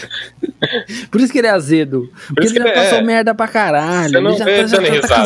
[1.11, 2.11] Por isso que ele é azedo.
[2.27, 3.03] Porque ele já passou é.
[3.03, 4.11] merda pra caralho.
[4.11, 4.45] Você não ele já
[4.79, 5.25] vê tá, já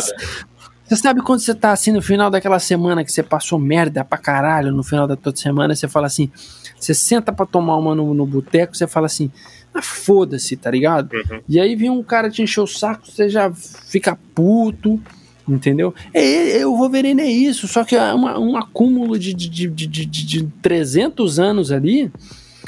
[0.84, 4.18] Você sabe quando você tá assim no final daquela semana que você passou merda pra
[4.18, 6.30] caralho, no final da tua semana, você fala assim,
[6.78, 9.30] você senta pra tomar uma no, no boteco, você fala assim,
[9.72, 11.10] ah, foda-se, tá ligado?
[11.14, 11.40] Uhum.
[11.48, 15.00] E aí vem um cara te encher o saco, você já fica puto,
[15.48, 15.92] Entendeu?
[16.14, 19.86] É, é, o Wolverine é isso, só que é uma, um acúmulo de, de, de,
[19.86, 22.12] de, de 300 anos ali,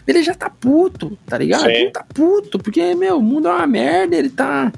[0.06, 1.68] ele já tá puto, tá ligado?
[1.68, 4.72] Ele tá puto, porque, meu, o mundo é uma merda, ele tá.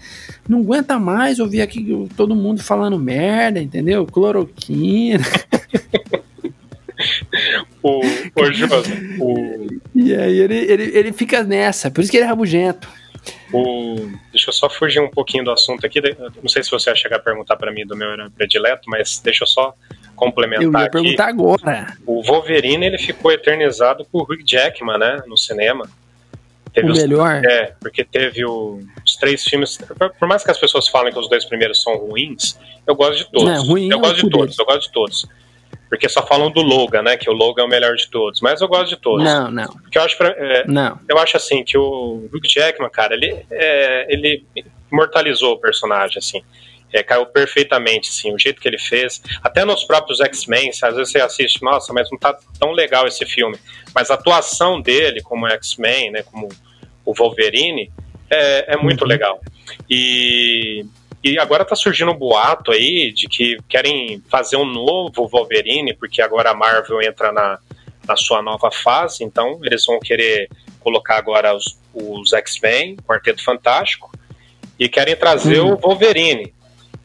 [0.49, 4.07] Não aguenta mais ouvir aqui todo mundo falando merda, entendeu?
[4.07, 5.25] Cloroquina.
[7.83, 9.67] o, o Josa, o...
[9.95, 12.89] E aí ele, ele, ele fica nessa, por isso que ele é rabugento.
[13.53, 13.97] O,
[14.31, 16.01] deixa eu só fugir um pouquinho do assunto aqui.
[16.41, 19.43] Não sei se você vai chegar a perguntar para mim do meu predileto, mas deixa
[19.45, 19.75] eu só
[20.16, 20.90] complementar eu ia aqui.
[20.90, 21.96] perguntar agora.
[22.07, 25.88] O Wolverine ele ficou eternizado por Hugh Jackman, né, no cinema.
[26.72, 27.42] Teve o os, melhor?
[27.44, 29.79] É, porque teve o, os três filmes.
[30.18, 33.33] Por mais que as pessoas falem que os dois primeiros são ruins, eu gosto de
[33.33, 33.48] todos.
[33.48, 35.26] Não, ruim eu é gosto de todos, eu gosto de todos.
[35.88, 37.16] Porque só falam do Logan, né?
[37.16, 38.40] Que o Logan é o melhor de todos.
[38.40, 39.24] Mas eu gosto de todos.
[39.24, 39.68] Não, não.
[39.68, 40.98] Porque eu acho, pra, é, não.
[41.09, 44.44] Eu acho assim que o Hugh Jackman, cara, ele, é, ele
[44.92, 46.42] imortalizou o personagem, assim.
[46.97, 49.23] É, caiu perfeitamente, assim, o jeito que ele fez.
[49.43, 53.25] Até nos próprios X-Men, às vezes você assiste, nossa, mas não tá tão legal esse
[53.27, 53.59] filme.
[53.95, 56.23] Mas a atuação dele como X-Men, né?
[56.23, 56.49] Como
[57.05, 57.91] o Wolverine,
[58.31, 59.09] é, é muito uhum.
[59.09, 59.41] legal.
[59.89, 60.85] E
[61.27, 66.23] e agora tá surgindo um boato aí de que querem fazer um novo Wolverine, porque
[66.23, 67.59] agora a Marvel entra na,
[68.07, 74.17] na sua nova fase, então eles vão querer colocar agora os, os X-Men, Quarteto Fantástico,
[74.79, 75.73] e querem trazer uhum.
[75.73, 76.55] o Wolverine.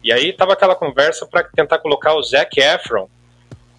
[0.04, 3.08] E aí tava aquela conversa para tentar colocar o Zac Efron,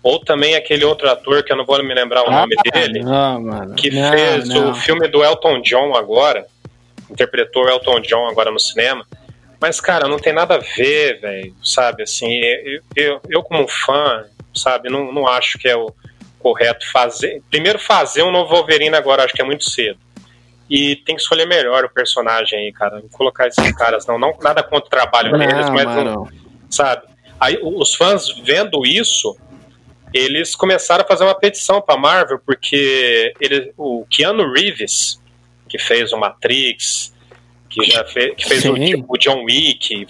[0.03, 3.01] ou também aquele outro ator que eu não vou me lembrar o ah, nome dele,
[3.01, 4.71] não, que não, fez não.
[4.71, 6.47] o filme do Elton John agora,
[7.11, 9.07] interpretou Elton John agora no cinema.
[9.61, 12.03] Mas, cara, não tem nada a ver, velho, sabe?
[12.03, 15.95] Assim, eu, eu, eu, como fã, sabe, não, não acho que é o
[16.41, 17.41] correto fazer.
[17.49, 19.99] Primeiro, fazer um novo Wolverine agora, acho que é muito cedo.
[20.75, 22.99] E tem que escolher melhor o personagem aí, cara.
[22.99, 24.19] Não colocar esses caras, não.
[24.19, 26.27] não nada contra o trabalho não, deles, mas não,
[26.71, 27.03] sabe?
[27.39, 29.37] Aí os fãs vendo isso,
[30.15, 35.21] eles começaram a fazer uma petição para Marvel, porque ele, o Keanu Reeves,
[35.69, 37.13] que fez o Matrix,
[37.69, 38.73] que já fez, que fez o,
[39.09, 40.07] o, John Wick,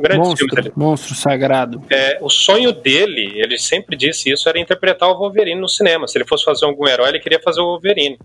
[0.00, 1.82] grandes monstro, filmes Monstro sagrado.
[1.90, 6.08] É, o sonho dele, ele sempre disse isso, era interpretar o Wolverine no cinema.
[6.08, 8.18] Se ele fosse fazer algum herói, ele queria fazer o Wolverine.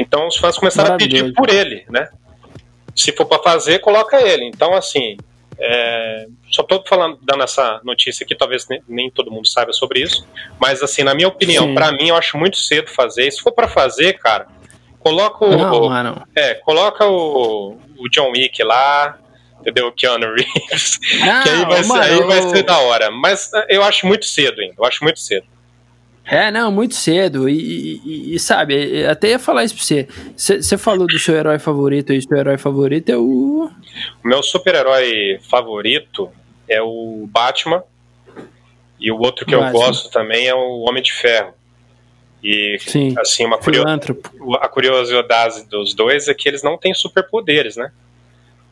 [0.00, 2.08] Então os fãs começaram a pedir por ele, né?
[2.94, 4.44] Se for para fazer, coloca ele.
[4.44, 5.16] Então, assim,
[5.58, 10.00] é, só estou falando, dando essa notícia aqui, talvez nem, nem, todo mundo saiba sobre
[10.00, 10.26] isso,
[10.58, 13.28] mas assim, na minha opinião, para mim, eu acho muito cedo fazer.
[13.28, 14.46] E se for para fazer, cara,
[15.00, 15.56] Coloca o.
[15.56, 16.26] Não, mano.
[16.36, 19.18] É, coloca o, o John Wick lá,
[19.58, 19.88] entendeu?
[19.88, 21.00] O Keanu Reeves.
[21.20, 23.10] Não, que aí vai, mano, ser, aí vai ser da hora.
[23.10, 24.74] Mas eu acho muito cedo ainda.
[24.78, 25.46] Eu acho muito cedo.
[26.30, 27.48] É, não, muito cedo.
[27.48, 30.08] E, e, e sabe, até ia falar isso pra você.
[30.36, 33.68] Você falou do seu herói favorito e seu herói favorito é o.
[34.24, 36.30] O meu super-herói favorito
[36.68, 37.82] é o Batman.
[39.00, 39.70] E o outro que Batman.
[39.70, 41.52] eu gosto também é o Homem de Ferro.
[42.44, 43.84] E Sim, assim, uma curio...
[44.60, 47.90] a curiosidade dos dois é que eles não têm superpoderes, né?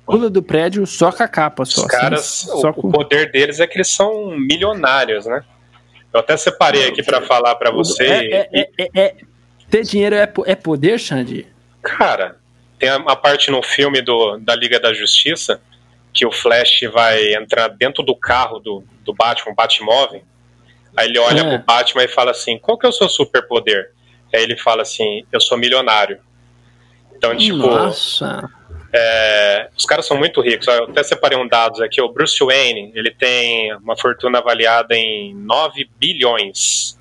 [0.06, 1.82] Pula do prédio só com a capa, só.
[1.82, 2.88] Os caras, assim, o, com...
[2.88, 5.44] o, poder deles é que eles são milionários, né?
[6.12, 8.04] Eu até separei aqui para falar para você.
[8.04, 9.14] É, é, é, é,
[9.70, 11.46] ter dinheiro é, é poder, Xande?
[11.82, 12.36] Cara,
[12.78, 15.60] tem a, a parte no filme do, da Liga da Justiça
[16.12, 20.22] que o Flash vai entrar dentro do carro do, do Batman, Batmóvel.
[20.96, 21.56] Aí ele olha é.
[21.56, 23.92] pro Batman e fala assim: qual que é o seu superpoder?
[24.34, 26.18] Aí ele fala assim: eu sou milionário.
[27.14, 27.58] Então, tipo.
[27.58, 28.50] Nossa.
[28.92, 30.66] É, os caras são muito ricos.
[30.66, 32.00] Eu até separei um dados aqui.
[32.00, 36.98] O Bruce Wayne, ele tem uma fortuna avaliada em 9 bilhões.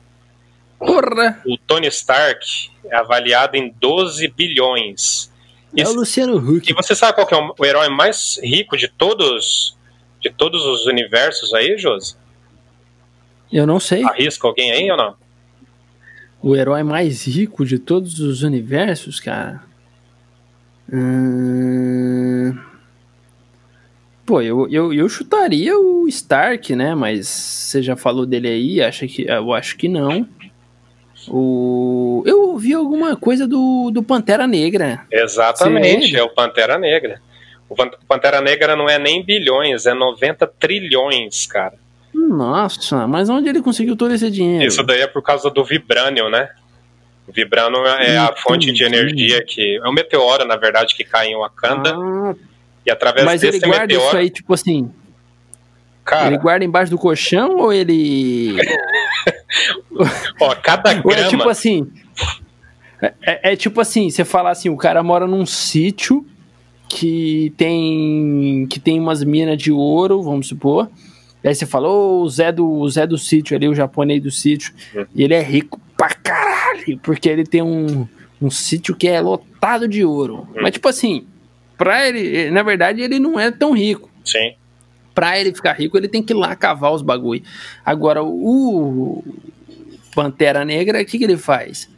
[0.77, 1.41] Porra!
[1.45, 5.31] O Tony Stark é avaliado em 12 bilhões.
[5.75, 6.69] É o Luciano Huck.
[6.69, 9.75] E você sabe qual é o herói mais rico de todos
[10.19, 12.15] de todos os universos aí, Josi?
[13.51, 14.03] Eu não sei.
[14.03, 15.15] Arrisca alguém aí ou não?
[16.41, 19.61] O herói mais rico de todos os universos, cara?
[20.91, 22.57] Hum...
[24.25, 26.93] Pô, eu, eu, eu chutaria o Stark, né?
[26.93, 30.27] Mas você já falou dele aí, acha que, eu acho que não.
[31.29, 32.23] O...
[32.25, 35.05] Eu ouvi alguma coisa do, do Pantera Negra.
[35.11, 37.21] Exatamente, é o Pantera Negra.
[37.69, 37.75] O
[38.07, 41.75] Pantera Negra não é nem bilhões, é 90 trilhões, cara.
[42.13, 44.65] Nossa, mas onde ele conseguiu todo esse dinheiro?
[44.65, 46.49] Isso daí é por causa do Vibranium, né?
[47.27, 49.77] O Vibranium é a fonte de energia que.
[49.83, 51.93] É um meteoro, na verdade, que cai em Wakanda.
[51.93, 52.33] Ah,
[52.85, 54.07] e através mas desse ele guarda meteoro.
[54.07, 54.91] isso aí, tipo assim.
[56.05, 58.55] Cara, ele guarda embaixo do colchão ou ele.
[60.39, 61.03] ó, cada grama.
[61.05, 61.91] Ou é tipo assim.
[63.01, 66.25] É, é, é, tipo assim, você fala assim, o cara mora num sítio
[66.89, 70.89] que tem que tem umas minas de ouro, vamos supor.
[71.43, 74.31] Aí você fala, ô, o Zé do, o Zé do sítio ali, o japonês do
[74.31, 75.05] sítio, uhum.
[75.15, 76.46] e ele é rico pra caralho,
[77.01, 78.07] porque ele tem um,
[78.41, 80.47] um sítio que é lotado de ouro.
[80.55, 80.61] Uhum.
[80.61, 81.25] Mas tipo assim,
[81.77, 84.09] pra ele, na verdade, ele não é tão rico.
[84.23, 84.53] Sim.
[85.13, 87.41] Pra ele ficar rico, ele tem que ir lá cavar os bagulho.
[87.83, 89.23] Agora, o
[90.13, 91.89] Pantera Negra, o que, que ele faz?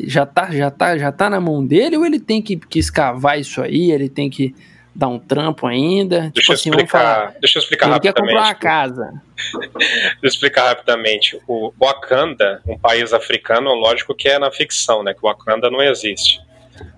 [0.00, 3.38] Já tá, já, tá, já tá na mão dele ou ele tem que, que escavar
[3.38, 3.92] isso aí?
[3.92, 4.54] Ele tem que
[4.94, 6.30] dar um trampo ainda?
[6.32, 8.28] Deixa, tipo eu, assim, explicar, falar, deixa eu explicar ele rapidamente.
[8.28, 9.22] Ele quer comprar uma casa.
[9.78, 11.40] deixa eu explicar rapidamente.
[11.48, 15.12] O Wakanda, um país africano, lógico que é na ficção, né?
[15.12, 16.40] Que o Wakanda não existe.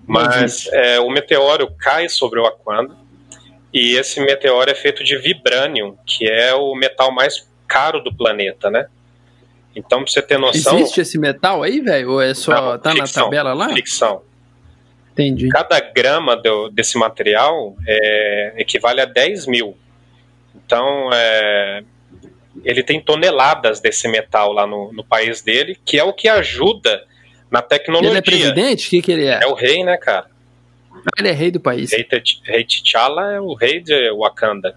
[0.05, 2.95] Mas é, o meteoro cai sobre o Wakanda
[3.73, 8.71] e esse meteoro é feito de vibranium, que é o metal mais caro do planeta,
[8.71, 8.87] né?
[9.75, 10.79] Então, pra você ter noção.
[10.79, 12.13] Existe esse metal aí, velho?
[12.13, 12.51] Ou é só.
[12.51, 13.69] Não, tá ficção, na tabela lá?
[13.69, 14.23] Ficção.
[15.17, 15.49] Entendi.
[15.49, 19.75] Cada grama do, desse material é, equivale a 10 mil.
[20.55, 21.83] Então, é,
[22.63, 27.03] ele tem toneladas desse metal lá no, no, país dele, que é o que ajuda
[27.49, 28.11] na tecnologia.
[28.11, 28.87] Ele é presidente?
[28.87, 29.39] O que, que ele é?
[29.41, 30.27] É o rei, né, cara?
[31.17, 31.91] Ele é rei do país.
[31.91, 32.05] Rei,
[32.43, 34.75] rei T'Challa é o rei de Wakanda.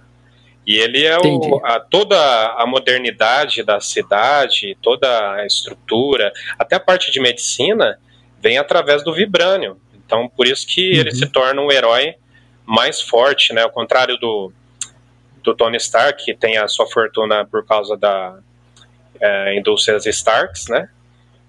[0.66, 2.16] E ele é o, a, toda
[2.56, 7.98] a modernidade da cidade, toda a estrutura, até a parte de medicina,
[8.40, 9.76] vem através do vibrânio.
[10.10, 10.96] Então, por isso que uhum.
[10.98, 12.16] ele se torna um herói
[12.66, 13.62] mais forte, né?
[13.62, 14.52] Ao contrário do,
[15.40, 18.40] do Tony Stark, que tem a sua fortuna por causa da
[19.20, 20.88] é, indústrias Starks, né?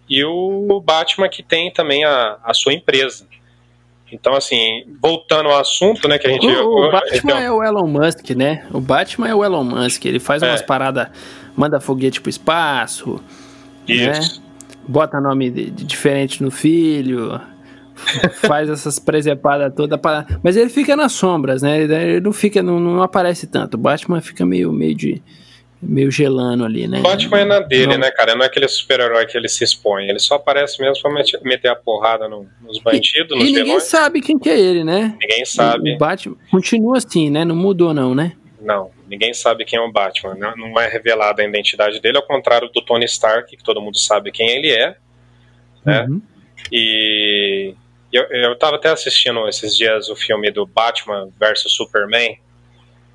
[0.08, 3.26] E o Batman que tem também a, a sua empresa.
[4.12, 6.46] Então, assim, voltando ao assunto, né, que a gente...
[6.46, 7.38] O, o Batman então...
[7.40, 8.68] é o Elon Musk, né?
[8.72, 10.50] O Batman é o Elon Musk, ele faz é.
[10.50, 11.08] umas paradas,
[11.56, 13.24] manda foguete pro espaço,
[13.88, 14.42] Isso.
[14.42, 14.48] Né?
[14.86, 17.40] Bota nome de, de diferente no filho,
[18.46, 22.80] faz essas presepadas toda para mas ele fica nas sombras né ele não fica não,
[22.80, 25.22] não aparece tanto o Batman fica meio meio de
[25.82, 27.00] meio gelando ali, né?
[27.00, 27.98] O Batman é na dele, não.
[27.98, 28.36] né, cara?
[28.36, 30.08] Não é aquele super-herói que ele se expõe.
[30.08, 31.12] Ele só aparece mesmo pra
[31.44, 33.84] meter a porrada no, nos bandidos, e, nos e ninguém vilões.
[33.84, 35.18] sabe quem que é ele, né?
[35.20, 35.96] Ninguém sabe.
[35.96, 37.44] O, Batman continua assim, né?
[37.44, 38.34] Não mudou não, né?
[38.62, 40.36] Não, ninguém sabe quem é o Batman.
[40.36, 43.98] Não, não é revelada a identidade dele, ao contrário do Tony Stark, que todo mundo
[43.98, 44.96] sabe quem ele é,
[45.84, 46.06] né?
[46.08, 46.22] Uhum.
[46.72, 47.74] E
[48.12, 52.38] eu, eu tava até assistindo esses dias o filme do Batman versus Superman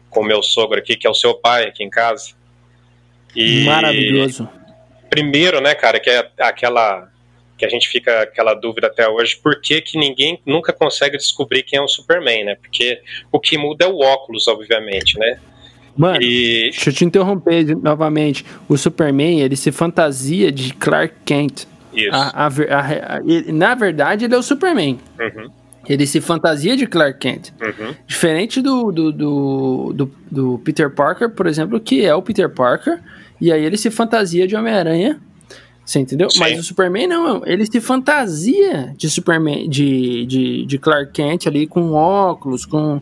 [0.09, 2.35] com o meu sogro aqui, que é o seu pai aqui em casa.
[3.35, 4.49] E Maravilhoso.
[5.11, 7.09] Primeiro, né, cara, que é aquela
[7.57, 11.63] que a gente fica aquela dúvida até hoje, por que, que ninguém nunca consegue descobrir
[11.63, 12.57] quem é o Superman, né?
[12.57, 13.01] Porque
[13.33, 15.41] o que muda é o óculos, obviamente, né?
[15.97, 16.71] Mano, e...
[16.71, 18.45] deixa eu te interromper novamente.
[18.69, 21.67] O Superman, ele se fantasia de Clark Kent.
[21.97, 22.11] Isso.
[22.13, 24.99] A, a, a, na verdade, ele é o Superman.
[25.19, 25.51] Uhum.
[25.89, 27.53] Ele se fantasia de Clark Kent.
[27.61, 27.95] Uhum.
[28.07, 33.01] Diferente do do, do, do, do, Peter Parker, por exemplo, que é o Peter Parker,
[33.41, 35.21] e aí ele se fantasia de Homem-Aranha.
[35.85, 36.29] Você entendeu?
[36.29, 36.41] Sim.
[36.41, 41.65] Mas o Superman não, ele se fantasia de Superman, de, de, de Clark Kent ali
[41.67, 43.01] com óculos, com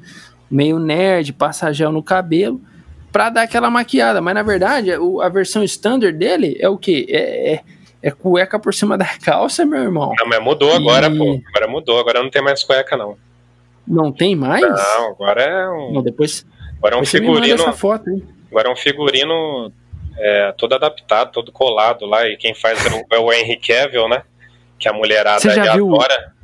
[0.50, 2.60] meio nerd, passa gel no cabelo,
[3.10, 4.20] pra dar aquela maquiada.
[4.20, 7.06] Mas na verdade, a versão standard dele é o que?
[7.08, 7.60] É, é
[8.04, 10.12] é cueca por cima da calça, meu irmão.
[10.18, 11.16] Não, mas mudou agora, e...
[11.16, 11.40] pô.
[11.48, 13.16] Agora mudou, agora não tem mais cueca, não.
[13.88, 14.60] Não tem mais?
[14.60, 15.92] Não, agora é um.
[15.94, 17.54] Não, depois, Agora é um figurino.
[17.54, 18.22] essa foto, hein?
[18.50, 19.72] Agora é um figurino
[20.18, 22.28] é, todo adaptado, todo colado lá.
[22.28, 24.22] E quem faz é o, é o Henry Cavill, né?
[24.78, 26.34] Que a mulherada Você já viu- adora.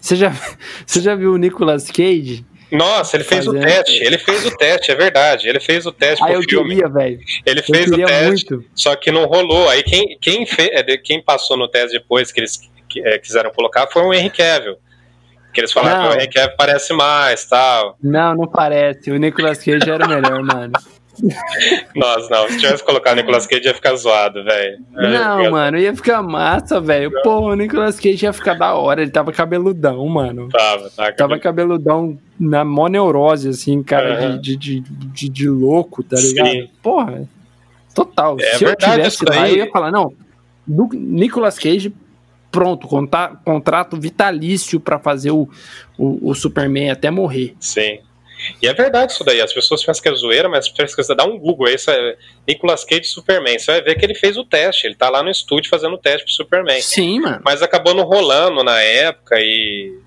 [0.00, 0.32] Você já,
[0.86, 2.44] você já viu o Nicolas Cage?
[2.70, 4.04] Nossa, ele fez o Fazendo- teste.
[4.04, 5.48] Ele fez o teste, é verdade.
[5.48, 6.68] Ele fez o teste Ah, pro eu filme.
[6.74, 7.18] queria, velho.
[7.46, 8.64] Ele Eu fez o teste, muito.
[8.74, 9.68] só que não rolou.
[9.70, 12.58] Aí quem, quem, fe- é, quem passou no teste depois que eles
[13.04, 14.76] é, quiseram colocar foi o Henry Cavill.
[15.52, 16.10] Que eles falaram Não.
[16.10, 17.96] que o Henry Cavill parece mais tal.
[18.02, 19.10] Não, não parece.
[19.10, 20.72] O Nicolas Cage era o melhor, mano.
[21.94, 22.48] Nossa, não.
[22.48, 24.78] Se tivesse colocado o Nicolas Cage ia ficar zoado, velho.
[24.92, 27.10] Não, ia- mano, ia ficar massa, velho.
[27.22, 29.02] Pô, o Nicolas Cage ia ficar da hora.
[29.02, 30.48] Ele tava cabeludão, mano.
[30.48, 31.12] Tava, tá.
[31.12, 34.40] Tava cabeludão na mó neurose, assim, cara, Aham.
[34.40, 36.28] de, de, de, de- louco, tá Sim.
[36.28, 36.68] ligado?
[36.82, 37.22] Porra,
[37.94, 38.36] total.
[38.40, 40.12] É Se eu tivesse lá, eu ia falar, não,
[40.94, 41.92] Nicolas Cage,
[42.50, 45.48] pronto, conta, contrato vitalício pra fazer o,
[45.98, 47.54] o, o Superman até morrer.
[47.60, 47.98] Sim.
[48.62, 49.40] E é verdade isso daí.
[49.40, 53.04] As pessoas pensam que é zoeira, mas pesquisa, dá um Google aí, é Nicolas Cage
[53.04, 53.58] Superman.
[53.58, 54.86] Você vai ver que ele fez o teste.
[54.86, 56.80] Ele tá lá no estúdio fazendo o teste pro Superman.
[56.80, 57.40] Sim, mano.
[57.44, 59.98] Mas acabou não rolando na época e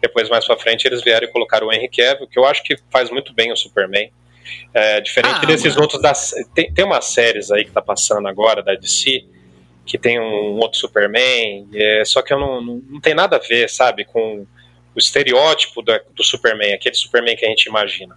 [0.00, 2.76] depois mais pra frente eles vieram e colocaram o Henry Cavill, que eu acho que
[2.90, 4.10] faz muito bem o Superman.
[4.72, 5.82] É, diferente Ah, desses mano.
[5.82, 9.24] outros das tem, tem umas séries aí que tá passando agora da DC
[9.84, 13.38] que tem um outro Superman, é, só que eu não, não, não tem nada a
[13.38, 14.44] ver, sabe, com
[14.96, 18.16] o estereótipo da- do Superman, aquele Superman que a gente imagina.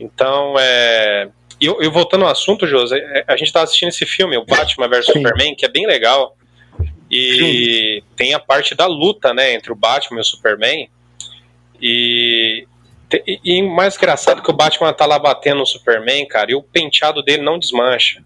[0.00, 1.28] Então, é,
[1.60, 4.44] e eu, eu voltando ao assunto, José, é, a gente tá assistindo esse filme, o
[4.46, 5.12] Batman vs Sim.
[5.12, 6.34] Superman, que é bem legal.
[7.10, 10.88] E tem a parte da luta, né, entre o Batman e o Superman.
[11.82, 12.66] E,
[13.26, 16.62] e, e mais engraçado que o Batman tá lá batendo no Superman, cara, e o
[16.62, 18.24] penteado dele não desmancha.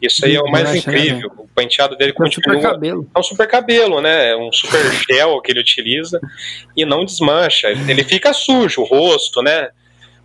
[0.00, 1.32] Isso aí é o mais Desmancha, né, incrível.
[1.38, 2.72] O penteado dele Com super continua.
[2.72, 3.10] cabelo.
[3.14, 4.30] É um super cabelo, né?
[4.30, 6.20] É um super gel que ele utiliza
[6.76, 7.68] e não desmancha.
[7.68, 9.70] Ele fica sujo, o rosto, né?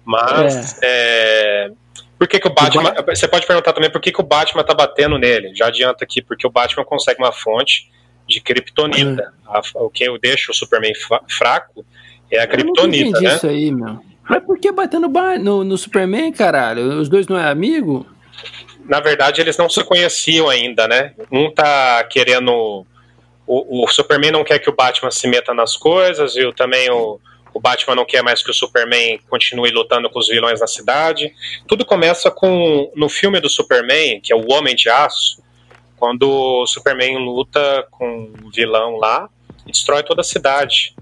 [0.06, 1.72] Mas é,
[2.20, 2.94] por que, que o Batman.
[3.08, 5.56] Você pode perguntar também por que, que o Batman tá batendo nele.
[5.56, 7.90] Já adianta aqui, porque o Batman consegue uma fonte
[8.28, 9.34] de kryptonita.
[9.48, 10.94] A- O que deixa o Superman
[11.30, 11.86] fraco
[12.30, 13.36] é a Eu kryptonita, entendi né?
[13.36, 14.00] isso aí, meu.
[14.30, 17.00] Mas por que bater no, ba- no, no Superman, caralho?
[17.00, 18.06] Os dois não é amigo?
[18.86, 21.14] Na verdade, eles não se conheciam ainda, né?
[21.32, 22.86] Um tá querendo.
[23.46, 26.90] O, o Superman não quer que o Batman se meta nas coisas, e o, também
[26.90, 27.20] o,
[27.54, 31.34] o Batman não quer mais que o Superman continue lutando com os vilões na cidade.
[31.68, 32.92] Tudo começa com.
[32.96, 35.42] No filme do Superman, que é o Homem de Aço,
[35.98, 39.30] quando o Superman luta com o vilão lá
[39.66, 40.96] e destrói toda a cidade.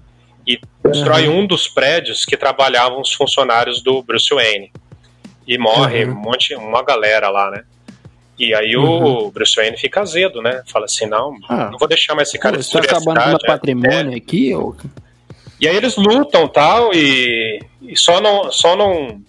[0.46, 4.72] E destrói um dos prédios que trabalhavam os funcionários do Bruce Wayne.
[5.46, 6.12] E morre Uhum.
[6.12, 7.64] um monte, uma galera lá, né?
[8.38, 9.26] E aí Uhum.
[9.26, 10.62] o Bruce Wayne fica azedo, né?
[10.66, 11.68] Fala assim, não, Ah.
[11.70, 13.44] não vou deixar mais esse cara Pô, tá destruir a acabando meu cidade.
[13.44, 13.46] é.
[13.46, 14.74] patrimônio aqui, ô.
[15.60, 18.50] E aí eles lutam tal, e, e só não.
[18.50, 19.20] Só não.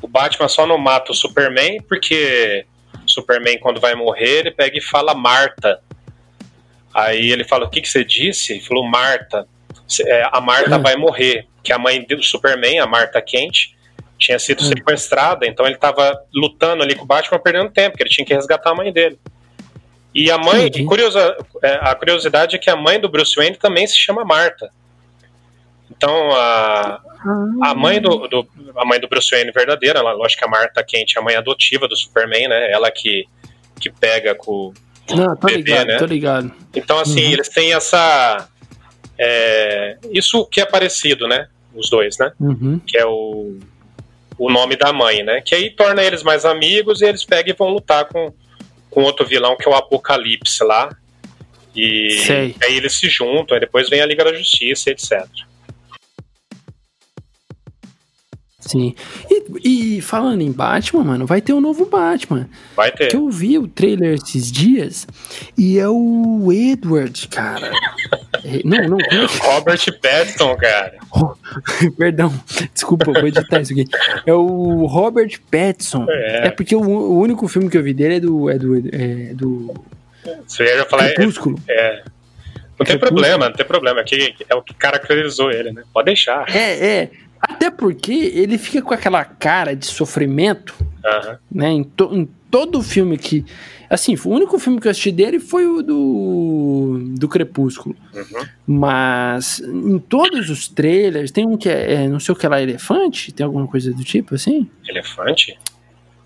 [0.00, 2.64] O Batman só não mata o Superman, porque
[3.06, 5.80] Superman, quando vai morrer, ele pega e fala Marta.
[6.94, 8.52] Aí ele fala, o que, que você disse?
[8.54, 9.46] Ele falou, Marta.
[10.06, 10.82] É, a Marta Uhum.
[10.82, 11.46] vai morrer.
[11.62, 13.76] Que a mãe do Superman, a Marta Quente,
[14.18, 14.68] tinha sido Uhum.
[14.68, 18.34] sequestrada, então ele estava lutando ali com o Batman, perdendo tempo, porque ele tinha que
[18.34, 19.18] resgatar a mãe dele.
[20.14, 23.56] E a mãe, e curiosa, é, a curiosidade é que a mãe do Bruce Wayne
[23.56, 24.70] também se chama Marta.
[25.90, 27.00] Então, a,
[27.62, 30.82] a mãe do, do- a mãe do Bruce Wayne verdadeira, ela, lógico que a Marta
[30.84, 32.70] Kent é a mãe adotiva do Superman, né?
[32.70, 33.26] Ela que,
[33.80, 34.72] que pega com.
[35.10, 35.96] Não, tô bebê, ligado, né?
[35.98, 36.52] tô ligado.
[36.74, 37.32] Então, assim, Uhum.
[37.32, 38.48] eles têm essa.
[39.18, 41.48] é, isso que é parecido, né?
[41.74, 42.32] Os dois, né?
[42.40, 42.78] Uhum.
[42.86, 43.58] Que é o,
[44.38, 45.40] o nome da mãe, né?
[45.40, 48.32] Que aí torna eles mais amigos e eles pegam e vão lutar com,
[48.90, 50.94] com outro vilão que é o Apocalipse lá.
[51.74, 52.56] E Sei.
[52.62, 55.26] aí eles se juntam, aí depois vem a Liga da Justiça, etc.
[58.68, 58.94] Sim.
[59.30, 62.46] E, e falando em Batman, mano, vai ter um novo Batman.
[62.76, 63.08] Vai ter.
[63.08, 65.06] Que eu vi o trailer esses dias
[65.56, 67.70] e é o Edward, cara.
[68.44, 69.38] É, não, não, como é que...
[69.38, 70.94] Robert Pattinson, cara.
[71.98, 72.32] Perdão,
[72.72, 73.84] desculpa, vou editar isso aqui.
[74.24, 76.06] É o Robert Pattinson.
[76.08, 76.46] É.
[76.46, 78.48] É, porque o, o único filme que eu vi dele é do.
[78.48, 79.74] É do, é do
[80.46, 81.06] Você ia falar.
[81.06, 81.58] É, Crepúsculo.
[81.68, 82.04] é.
[82.78, 84.00] Não tem problema, não tem problema.
[84.00, 85.82] Aqui é o que caracterizou ele, né?
[85.92, 86.44] Pode deixar.
[86.54, 87.10] É, é.
[87.40, 90.74] Até porque ele fica com aquela cara de sofrimento,
[91.04, 91.38] Aham.
[91.50, 91.70] né?
[91.70, 93.44] Em, to- em todo filme que.
[93.90, 96.98] Assim, o único filme que eu assisti dele foi o do.
[97.18, 97.96] do Crepúsculo.
[98.14, 98.46] Uhum.
[98.66, 102.60] Mas em todos os trailers, tem um que é, é não sei o que lá,
[102.60, 103.32] elefante?
[103.32, 104.68] Tem alguma coisa do tipo assim?
[104.86, 105.58] Elefante?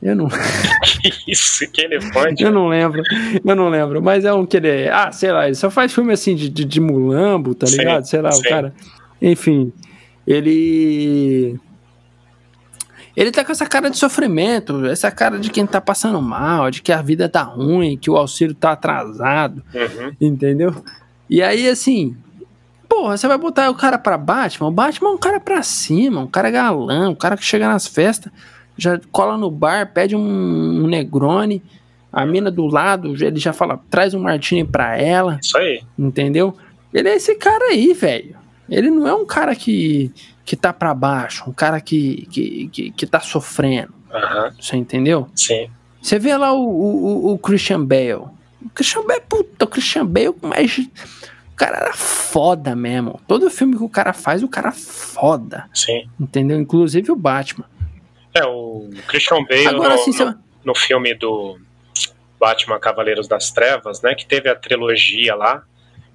[0.03, 0.27] Eu não,
[1.01, 1.71] Que isso?
[1.71, 2.43] Que elefante?
[2.43, 3.01] eu não lembro.
[3.45, 4.03] Eu não lembro.
[4.03, 4.91] Mas é um que ele é.
[4.91, 8.05] Ah, sei lá, ele só faz filme assim de, de, de mulambo, tá Sim, ligado?
[8.07, 8.41] Sei lá, sim.
[8.41, 8.75] o cara.
[9.21, 9.73] Enfim,
[10.27, 11.59] ele.
[13.15, 16.81] Ele tá com essa cara de sofrimento, essa cara de quem tá passando mal, de
[16.81, 20.13] que a vida tá ruim, que o auxílio tá atrasado, Uhum.
[20.19, 20.75] entendeu?
[21.29, 22.17] E aí, assim,
[22.89, 24.69] porra, você vai botar o cara pra Batman?
[24.69, 27.87] O Batman é um cara pra cima, um cara galã, um cara que chega nas
[27.87, 28.33] festas,
[28.79, 31.63] já cola no bar, pede um, um Negroni,
[32.11, 35.83] a mina do lado, ele já fala, traz um Martini pra ela, Isso aí.
[35.99, 36.57] entendeu?
[36.95, 38.37] Ele é esse cara aí, velho.
[38.73, 40.11] Ele não é um cara que,
[40.45, 44.55] que tá pra baixo, um cara que, que, que, que tá sofrendo, Aham.
[44.59, 45.29] você entendeu?
[45.37, 45.71] Sim.
[46.01, 48.15] Você vê lá o, o, o Christian Bale.
[48.65, 53.21] O Christian Bale, puta, o Christian Bale, mas o cara era foda mesmo.
[53.29, 56.09] Todo filme que o cara faz, o cara é foda, Sim.
[56.19, 56.59] entendeu?
[56.59, 57.67] Inclusive o Batman.
[58.35, 61.59] É, o Christian Bale Agora, no, assim, no, no filme do
[62.41, 65.63] Batman Cavaleiros das Trevas, né, que teve a trilogia lá,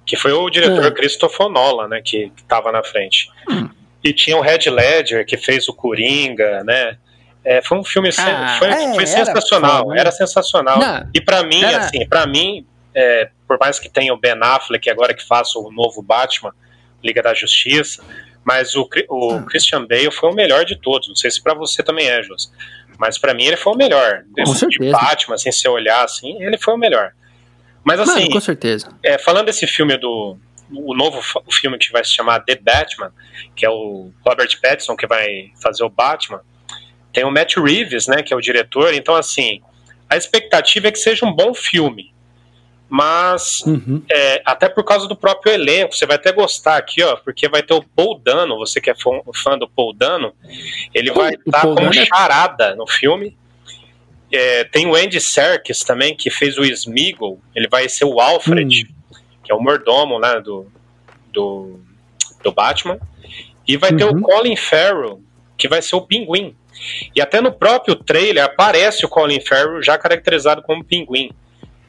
[0.08, 0.90] que foi o diretor Ah.
[0.90, 3.28] Christopher Nolan, né, que, que tava na frente.
[3.48, 3.68] Hum.
[4.02, 6.96] E tinha o Red Ledger, que fez o Coringa, né,
[7.44, 10.00] é, foi um filme Ah, foi, é, foi era sensacional, foda, né?
[10.00, 10.78] era sensacional.
[10.78, 14.34] Não, E pra mim, Era- assim, para mim, é, por mais que tenha o Ben
[14.40, 16.52] Affleck agora que faça o novo Batman,
[17.04, 18.02] Liga da Justiça,
[18.44, 19.42] mas o, o Ah.
[19.42, 21.06] Christian Bale foi o melhor de todos.
[21.08, 22.50] Não sei se pra você também é, Jus.
[22.98, 24.22] Mas pra mim ele foi o melhor.
[24.34, 24.90] Desse de.
[24.90, 27.12] Batman, assim, se olhar assim, ele foi o melhor.
[27.88, 28.88] Mas assim, mano, com certeza.
[29.02, 30.36] é, falando desse filme do
[30.70, 33.10] o novo o filme que vai se chamar The Batman,
[33.56, 36.40] que é o Robert Pattinson que vai fazer o Batman,
[37.12, 38.92] tem o Matt Reeves, né, que é o diretor.
[38.92, 39.62] Então assim,
[40.10, 42.12] a expectativa é que seja um bom filme,
[42.88, 44.02] mas Uhum.
[44.10, 47.62] é, até por causa do próprio elenco, você vai até gostar aqui, ó, porque vai
[47.62, 49.10] ter o Paul Dano, você que é fã,
[49.42, 50.34] fã do Paul Dano,
[50.94, 53.36] ele vai estar Paul como é- charada no filme.
[54.32, 58.86] É, tem o Andy Serkis também, que fez o Smeagol, ele vai ser o Alfred,
[58.90, 59.14] Hum.
[59.42, 60.66] que é o mordomo né, do,
[61.32, 61.80] do,
[62.42, 62.98] do Batman.
[63.66, 64.18] E vai ter Uhum.
[64.18, 65.20] o Colin Farrell,
[65.56, 66.54] que vai ser o Pinguim.
[67.14, 71.30] E até no próprio trailer aparece o Colin Farrell já caracterizado como Pinguim.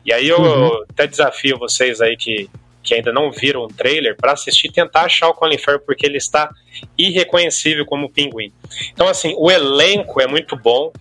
[0.06, 0.84] E aí eu Uhum.
[0.90, 2.50] até desafio vocês aí que,
[2.82, 6.06] que ainda não viram o trailer para assistir e tentar achar o Colin Farrell, porque
[6.06, 6.50] ele está
[6.98, 8.52] irreconhecível como Pinguim.
[8.92, 10.92] Então, assim, o elenco é muito bom.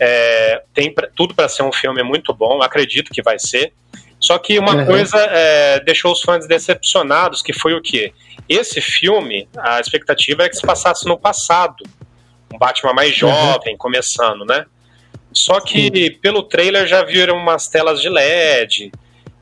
[0.00, 3.72] É, tem pra- tudo para ser um filme muito bom, acredito que vai ser.
[4.18, 4.86] Só que uma Uhum.
[4.86, 8.12] coisa é, deixou os fãs decepcionados, que foi o quê?
[8.48, 11.84] Esse filme, a expectativa era que se passasse no passado.
[12.52, 13.28] Um Batman mais Uhum.
[13.28, 14.64] jovem, começando, né?
[15.32, 18.90] Só que pelo trailer já viram umas telas de LED.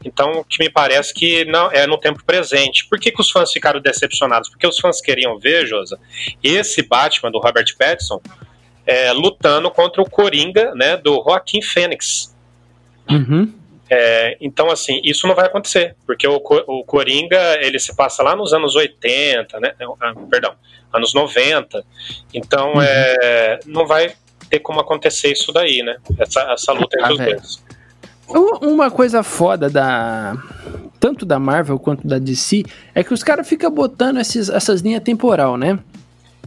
[0.05, 2.87] Então, o que me parece que não é no tempo presente.
[2.89, 4.51] Por que, que os fãs ficaram decepcionados?
[4.51, 5.99] Porque os fãs queriam ver, Josa,
[6.43, 8.21] esse Batman do Robert Pattinson
[8.87, 12.35] é, lutando contra o Coringa, né, do Joaquim Fênix.
[13.11, 13.53] Uhum.
[13.91, 18.35] É, então, assim, isso não vai acontecer, porque o, o Coringa, ele se passa lá
[18.35, 20.55] nos anos 80, né, ah, perdão,
[20.93, 21.85] anos 90,
[22.33, 22.83] então Uhum.
[22.83, 24.15] é, não vai
[24.49, 27.37] ter como acontecer isso daí, né, essa, essa luta entre Ah, os velho.
[27.37, 27.65] dois.
[28.63, 30.35] Uma coisa foda da.
[30.99, 32.65] Tanto da Marvel quanto da DC
[32.95, 35.79] é que os caras ficam botando esses, essas linhas temporal, né?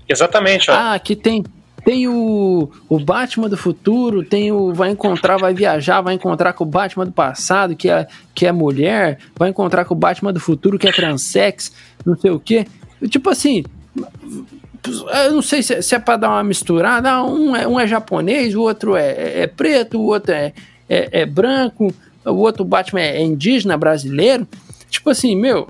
[0.10, 0.74] Exatamente, ó.
[0.74, 1.44] Ah, aqui tem.
[1.88, 4.74] Tem o, o Batman do futuro, tem o.
[4.74, 8.52] Vai encontrar, vai viajar, vai encontrar com o Batman do passado, que é, que é
[8.52, 11.72] mulher, vai encontrar com o Batman do futuro, que é transex,
[12.06, 12.68] não sei o quê.
[13.08, 13.64] Tipo assim.
[15.26, 17.10] Eu não sei se, é- pra dar uma misturada.
[17.10, 20.52] Ah, um, é, um é japonês, o outro é, é preto, o outro é,
[20.90, 21.94] é, é branco,
[22.26, 24.46] o outro Batman é indígena brasileiro.
[24.90, 25.66] Tipo assim, meu.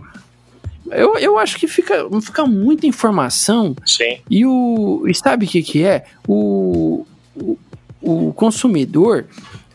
[0.91, 5.03] Eu, eu acho que fica, fica muita informação Sim, e o.
[5.07, 6.05] E sabe o que, que é?
[6.27, 7.57] O, o,
[8.01, 9.25] o consumidor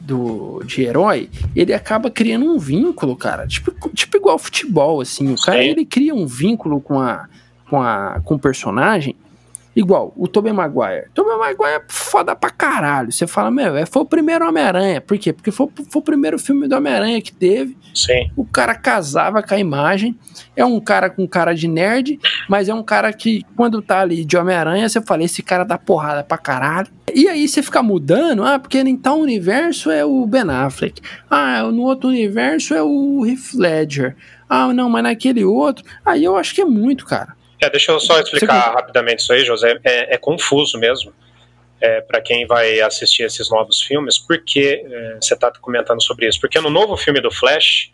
[0.01, 3.47] do, de herói, ele acaba criando um vínculo, cara.
[3.47, 5.33] Tipo, tipo igual futebol, assim.
[5.33, 5.69] O cara Sim.
[5.69, 7.29] ele cria um vínculo com a,
[7.69, 9.15] com a com o personagem.
[9.75, 11.07] Igual, o Tobey Maguire.
[11.15, 13.11] Tobey Maguire é foda pra caralho.
[13.11, 15.01] Você fala, meu, é, foi o primeiro Homem-Aranha.
[15.01, 15.33] Por quê?
[15.33, 17.77] Porque foi, foi o primeiro filme do Homem-Aranha que teve.
[17.95, 20.19] sim, O cara casava com a imagem.
[20.55, 24.25] É um cara com cara de nerd, mas é um cara que, quando tá ali
[24.25, 26.89] de Homem-Aranha, você fala, esse cara dá porrada pra caralho.
[27.15, 31.01] E aí você fica mudando, ah, porque em tal universo é o Ben Affleck.
[31.31, 34.17] Ah, no outro universo é o Heath Ledger.
[34.49, 35.83] Ah, não, mas naquele outro.
[36.05, 37.35] Aí eu acho que é muito, cara.
[37.63, 39.79] É, deixa eu só explicar Você- rapidamente isso aí, José.
[39.85, 41.13] É, é confuso mesmo
[41.81, 46.41] é, para quem vai assistir esses novos filmes, porque é, você está comentando sobre isso.
[46.41, 47.91] Porque no novo filme do Flash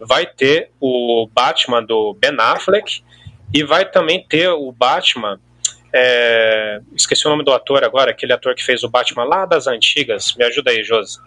[0.00, 3.02] vai ter o Batman do Ben Affleck
[3.54, 5.38] e vai também ter o Batman.
[5.94, 9.66] é, esqueci o nome do ator agora, aquele ator que fez o Batman lá das
[9.66, 10.34] antigas.
[10.36, 11.20] Me ajuda aí, José.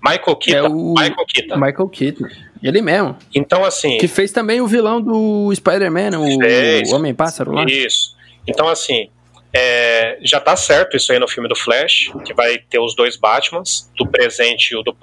[0.00, 0.58] Michael Keaton.
[0.66, 1.56] É o- Michael Keaton.
[1.56, 2.28] Michael Keaton.
[2.62, 3.16] Ele mesmo.
[3.34, 3.98] Então, assim.
[3.98, 6.92] Que fez também o vilão do Spider-Man, o Fez.
[6.92, 7.64] Homem-Pássaro lá.
[7.64, 8.14] Isso.
[8.46, 9.08] Então, assim,
[9.54, 13.18] É, já tá certo isso aí no filme do Flash, que vai ter os dois
[13.18, 14.96] Batmans, do presente e o do,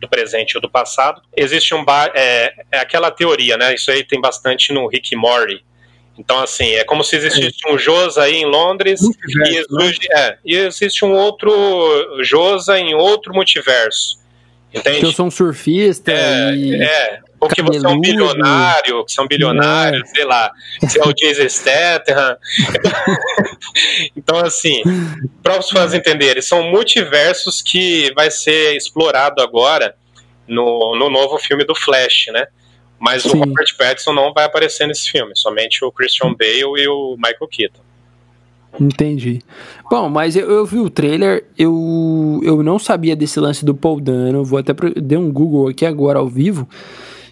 [0.00, 1.20] do presente e o do passado.
[1.36, 1.84] Existe um
[2.14, 3.74] é, é aquela teoria, né?
[3.74, 5.62] Isso aí tem bastante no Rick Morty.
[6.18, 10.18] Então, assim, é como se existisse um Josa aí em Londres e, existe, né?
[10.18, 11.52] é, e existe um outro
[12.22, 14.19] Josa em outro multiverso.
[14.72, 15.00] Entende?
[15.00, 16.12] Que eu sou um surfista.
[16.12, 16.82] É, e...
[16.82, 17.20] é.
[17.40, 20.06] Ou que você é um bilionário, que você é um bilionário, é.
[20.06, 20.52] sei lá,
[20.82, 22.36] você é o Jason Statham.
[24.14, 24.82] então, assim,
[25.42, 29.94] para os fãs entenderem, são multiversos que vai ser explorado agora
[30.46, 32.46] no, no novo filme do Flash, né?
[32.98, 33.30] Mas Sim.
[33.30, 37.48] o Robert Pattinson não vai aparecer nesse filme, somente o Christian Bale e o Michael
[37.50, 37.89] Keaton.
[38.78, 39.40] Entendi.
[39.90, 44.00] Bom, mas eu, eu, vi o trailer, eu, eu não sabia desse lance do Paul
[44.00, 46.68] Dano, vou até dar um Google aqui agora ao vivo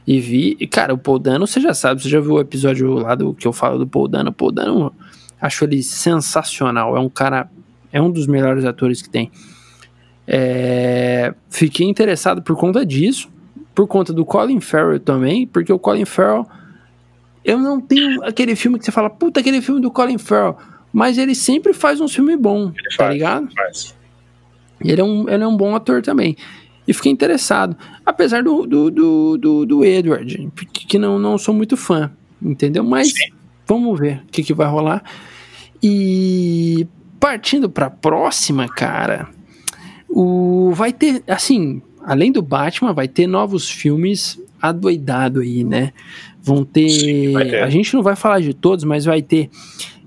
[0.07, 0.57] e vi.
[0.59, 3.35] E, cara, o Paul Dano, você já sabe, você já viu o episódio lá do
[3.35, 4.31] que eu falo do Paul Dano.
[4.31, 4.93] O Paul Dano,
[5.41, 7.49] acho ele sensacional, é um cara,
[7.93, 9.31] é um dos melhores atores que tem.
[10.27, 13.31] É, fiquei interessado por conta disso,
[13.75, 16.47] por conta do Colin Farrell também, porque o Colin Farrell,
[17.45, 20.57] eu não tenho aquele filme que você fala, puta, aquele filme do Colin Farrell
[20.93, 23.49] mas ele sempre faz um filme bom, ele tá faz, ligado?
[23.55, 23.95] Faz.
[24.85, 26.37] Ele é, um, ele é um bom ator também.
[26.87, 27.77] E fiquei interessado.
[28.05, 32.11] Apesar do, do, do, do, do Edward, que não, não sou muito fã,
[32.41, 32.83] entendeu?
[32.83, 33.31] Mas Sim.
[33.67, 35.03] vamos ver o que, que vai rolar.
[35.83, 36.87] E
[37.21, 39.29] partindo pra próxima, cara,
[40.09, 45.93] o, vai ter, assim, além do Batman, vai ter novos filmes adoidado aí, né?
[46.41, 47.63] Vão ter, Sim, ter.
[47.63, 49.51] A gente não vai falar de todos, mas vai ter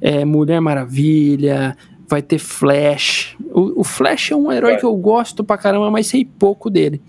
[0.01, 1.77] é, Mulher Maravilha,
[2.07, 3.37] vai ter Flash.
[3.39, 4.79] O, o Flash é um herói vai.
[4.79, 7.01] que eu gosto pra caramba, mas sei pouco dele.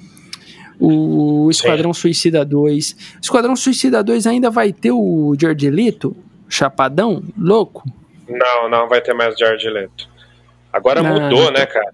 [0.78, 2.01] O Esquadrão Sim.
[2.03, 2.93] Suicida 2.
[2.93, 6.16] O Esquadrão Suicida 2 ainda vai ter o George Leto,
[6.49, 7.84] chapadão, louco?
[8.28, 10.09] Não, não vai ter mais George Leto.
[10.72, 11.93] Agora ah, mudou, né, cara?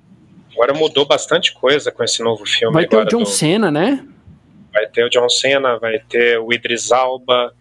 [0.53, 2.75] Agora mudou bastante coisa com esse novo filme.
[2.75, 3.27] Vai ter o John do...
[3.27, 4.05] Cena, né?
[4.73, 7.55] Vai ter o John Cena, vai ter o Idris Alba,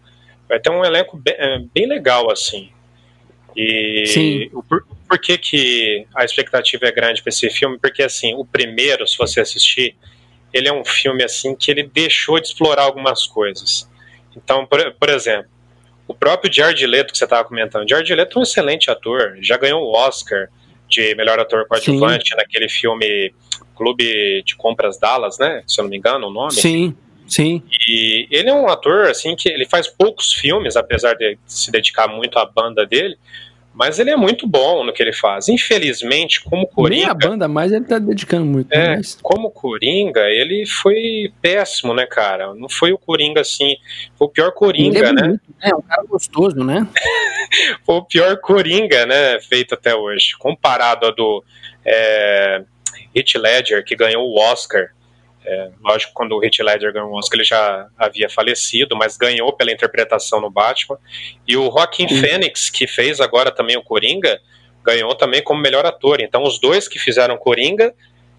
[0.47, 2.69] vai ter um elenco bem, é, bem legal, assim.
[3.57, 4.49] E Sim.
[4.53, 7.79] O, por, por que, que a expectativa é grande para esse filme?
[7.79, 9.95] Porque, assim, o primeiro, se você assistir,
[10.53, 13.89] ele é um filme, assim, que ele deixou de explorar algumas coisas.
[14.35, 15.49] Então, por, por exemplo,
[16.07, 19.57] o próprio Jared Leto que você estava comentando, Jared Leto é um excelente ator, já
[19.57, 20.49] ganhou o Oscar
[20.87, 23.33] de melhor ator coadjuvante naquele filme
[23.75, 25.63] Clube de Compras Dallas, né?
[25.67, 26.53] Se eu não me engano, o nome.
[26.53, 26.95] Sim.
[27.27, 27.61] Sim.
[27.89, 32.07] E ele é um ator, assim, que ele faz poucos filmes, apesar de se dedicar
[32.07, 33.17] muito à banda dele,
[33.77, 35.47] mas ele é muito bom no que ele faz.
[35.47, 37.01] Infelizmente, como Coringa.
[37.01, 38.73] Nem a banda mais ele tá dedicando muito.
[38.73, 39.19] É, mas...
[39.21, 42.55] como Coringa, ele foi péssimo, né, cara?
[42.55, 43.77] Não foi o Coringa assim.
[44.17, 45.39] Foi o pior Coringa, é né?
[45.61, 46.87] É, um cara gostoso, né?
[47.85, 49.39] foi o pior Coringa, né?
[49.41, 50.35] Feito até hoje.
[50.39, 51.43] Comparado a do
[51.85, 52.63] é,
[53.15, 54.89] Heath Ledger, que ganhou o Oscar
[55.49, 59.53] é, lógico, quando o Heath Ledger ganhou o Oscar, ele já havia falecido, mas ganhou
[59.53, 60.97] pela interpretação no Batman.
[61.47, 64.41] E o Joaquin Phoenix, que fez agora também o Coringa,
[64.83, 66.19] ganhou também como melhor ator.
[66.19, 67.93] Então, os dois que fizeram Coringa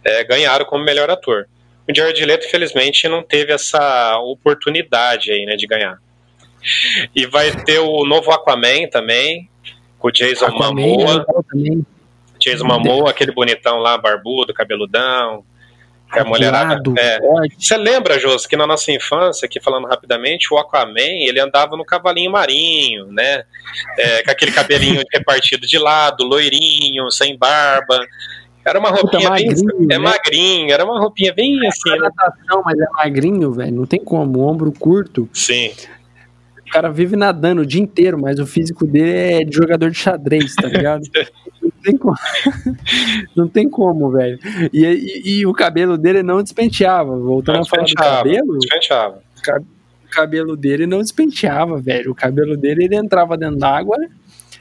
[0.04, 1.48] é, ganharam como melhor ator.
[1.88, 5.98] O Jared Leto, infelizmente, não teve essa oportunidade aí, né, de ganhar.
[7.16, 9.48] E vai ter o novo Aquaman também,
[9.98, 11.26] com o Jason Aquaman, Momoa.
[12.38, 15.42] Jason Momoa, aquele bonitão lá, barbudo, cabeludão,
[16.12, 16.82] que a mulherada.
[16.98, 17.18] É.
[17.58, 21.84] Você lembra, Jô, que na nossa infância, aqui falando rapidamente, o Aquaman ele andava no
[21.84, 23.44] cavalinho marinho, né?
[23.98, 28.06] É, com aquele cabelinho repartido de lado, loirinho, sem barba.
[28.64, 29.48] Era uma roupinha Puta, bem.
[29.48, 29.98] Magrinho, é né?
[29.98, 31.90] magrinho, era uma roupinha bem é assim.
[31.90, 31.98] Né?
[31.98, 33.72] Natação, mas é magrinho, velho.
[33.72, 34.40] Não tem como.
[34.40, 35.28] Ombro curto.
[35.32, 35.72] Sim.
[36.66, 39.96] O cara vive nadando o dia inteiro, mas o físico dele é de jogador de
[39.96, 41.02] xadrez, tá ligado?
[41.88, 42.16] não tem como,
[43.36, 44.38] não tem como velho.
[44.72, 47.16] E, e, e, o cabelo dele não despenteava.
[47.16, 48.58] Voltando não a falar do cabelo.
[48.58, 49.22] Despenteava.
[50.04, 52.10] O cabelo dele não despenteava, velho.
[52.10, 53.96] O cabelo dele ele entrava dentro d'água.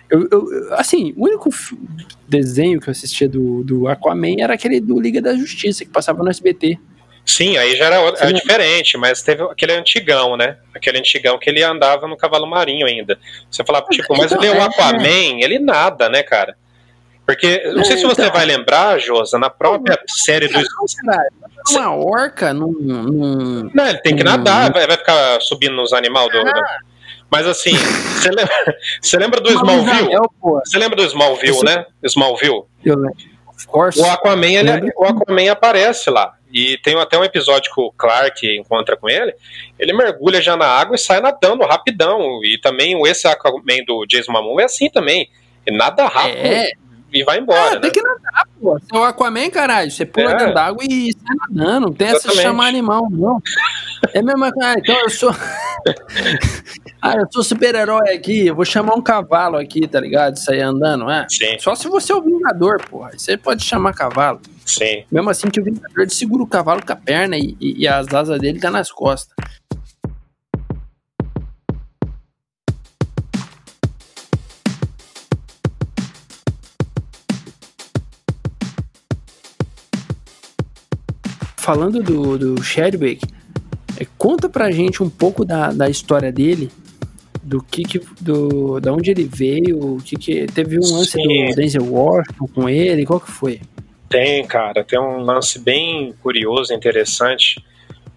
[0.10, 1.50] Eu, eu, assim, o único
[2.28, 6.24] desenho que eu assistia do, do Aquaman era aquele do Liga da Justiça, que passava
[6.24, 6.80] no SBT.
[7.26, 10.58] Sim, aí já era, era diferente, mas teve aquele antigão, né?
[10.74, 13.20] Aquele antigão que ele andava no cavalo marinho ainda.
[13.52, 16.56] Você falava, tipo, mas ele é o Aquaman, ele nada, né, cara?
[17.28, 18.34] Porque, não sei se você então.
[18.34, 20.58] vai lembrar, Josa, na própria série do.
[21.72, 22.72] Uma orca num.
[22.72, 26.38] num não, ele tem que nadar, vai, vai ficar subindo nos animais do.
[26.38, 26.78] Ah.
[27.30, 27.74] Mas assim,
[28.16, 30.10] você lembra, você lembra do Smallville?
[30.66, 31.86] Você lembra do Smallville, né?
[32.02, 32.64] Smallville?
[32.86, 33.18] Eu lembro.
[33.98, 36.34] O Aquaman, ele, o Aquaman aparece lá.
[36.54, 39.34] E tem até um episódio que o Clark encontra com ele.
[39.78, 42.40] Ele mergulha já na água e sai nadando rapidão.
[42.42, 45.30] E também esse Aquaman do Jason Momoa é assim também.
[45.66, 46.38] Ele nada rápido.
[46.38, 46.70] É.
[47.18, 47.72] e vai embora.
[47.72, 47.80] É, né?
[47.82, 48.80] tem que nadar, pô.
[48.80, 49.92] Você é o Aquaman, caralho.
[49.92, 50.38] Você pula é.
[50.38, 51.88] dentro d'água e sai nadando.
[51.88, 52.28] Não tem Exatamente.
[52.28, 53.42] essa de chamar animal, não.
[54.14, 55.32] É mesmo, ah, então eu sou.
[57.02, 60.38] ah, eu sou super-herói aqui, eu vou chamar um cavalo aqui, tá ligado?
[60.38, 61.26] Sair andando, é?
[61.30, 61.58] Sim.
[61.60, 63.12] Só se você é o Vingador, porra.
[63.18, 64.40] Você pode chamar cavalo.
[64.66, 65.04] Sim.
[65.12, 68.14] Mesmo assim que o Vingador segura o cavalo com a perna e, e, e as
[68.14, 69.36] asas dele tá nas costas.
[81.68, 83.28] Falando do, do Chadwick,
[84.00, 86.72] é, conta pra gente um pouco da, da história dele,
[87.44, 91.48] do que, que do, da onde ele veio, o que, que teve um lance Sim.
[91.50, 93.60] do Denzel Washington com ele, qual que foi?
[94.08, 97.62] Tem, cara, tem um lance bem curioso, interessante,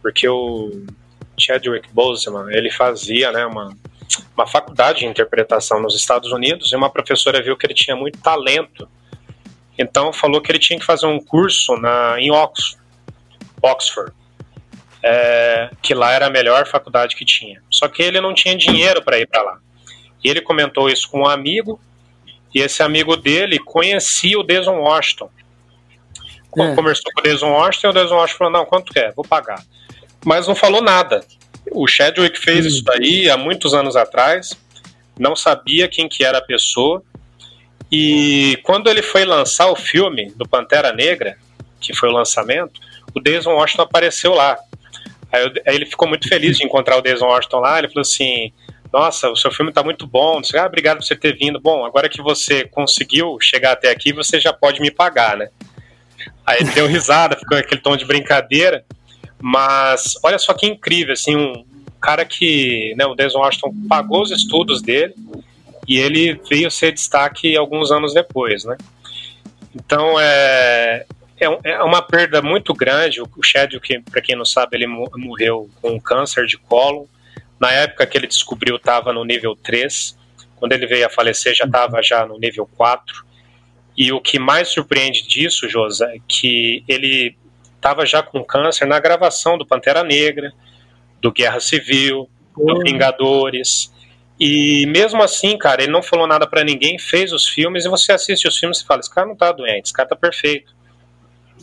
[0.01, 0.84] porque o
[1.36, 3.76] Chadwick Boseman, ele fazia, né, uma,
[4.36, 8.20] uma faculdade de interpretação nos Estados Unidos e uma professora viu que ele tinha muito
[8.20, 8.88] talento,
[9.76, 12.80] então falou que ele tinha que fazer um curso na, em Oxford,
[13.62, 14.12] Oxford,
[15.02, 17.62] é, que lá era a melhor faculdade que tinha.
[17.70, 19.58] Só que ele não tinha dinheiro para ir para lá.
[20.22, 21.80] E ele comentou isso com um amigo,
[22.54, 25.30] e esse amigo dele conhecia o Deson Washington.
[26.58, 26.74] É.
[26.74, 29.14] Conversou com o Deson Washington, e o Deson Washington falou: Não, quanto quer?
[29.14, 29.62] Vou pagar.
[30.24, 31.24] Mas não falou nada.
[31.70, 32.68] O Chadwick fez hum.
[32.68, 34.56] isso daí há muitos anos atrás,
[35.18, 37.02] não sabia quem que era a pessoa.
[37.90, 41.36] E quando ele foi lançar o filme do Pantera Negra,
[41.80, 42.80] que foi o lançamento,
[43.14, 44.58] o Denzel Washington apareceu lá.
[45.32, 47.78] Aí, eu, aí, ele ficou muito feliz de encontrar o Denzel Washington lá.
[47.78, 48.52] Ele falou assim:
[48.92, 50.40] Nossa, o seu filme está muito bom.
[50.40, 51.61] Disse, ah, obrigado por você ter vindo.
[51.61, 55.48] Bom, agora que você conseguiu chegar até aqui, você já pode me pagar, né?
[56.46, 58.84] Aí ele deu risada, ficou aquele tom de brincadeira.
[59.40, 61.64] Mas olha só que incrível, assim, um
[62.00, 65.14] cara que, né, o Denzel Washington pagou os estudos dele
[65.88, 68.76] e ele veio ser destaque alguns anos depois, né?
[69.74, 71.06] Então, é,
[71.41, 73.20] é, é uma perda muito grande.
[73.20, 77.09] O Chadwick, para quem não sabe, ele morreu com câncer de colo.
[77.59, 80.16] Na época que ele descobriu, estava no nível 3.
[80.57, 83.24] Quando ele veio a falecer, já estava já no nível 4.
[83.97, 87.36] E o que mais surpreende disso, Josa, é que ele
[87.74, 90.53] estava já com câncer na gravação do Pantera Negra,
[91.20, 92.80] do Guerra Civil, do uhum.
[92.80, 93.93] Vingadores.
[94.38, 98.12] E mesmo assim, cara, ele não falou nada para ninguém, fez os filmes, e você
[98.12, 100.74] assiste os filmes e fala: esse cara não tá doente, esse cara tá perfeito.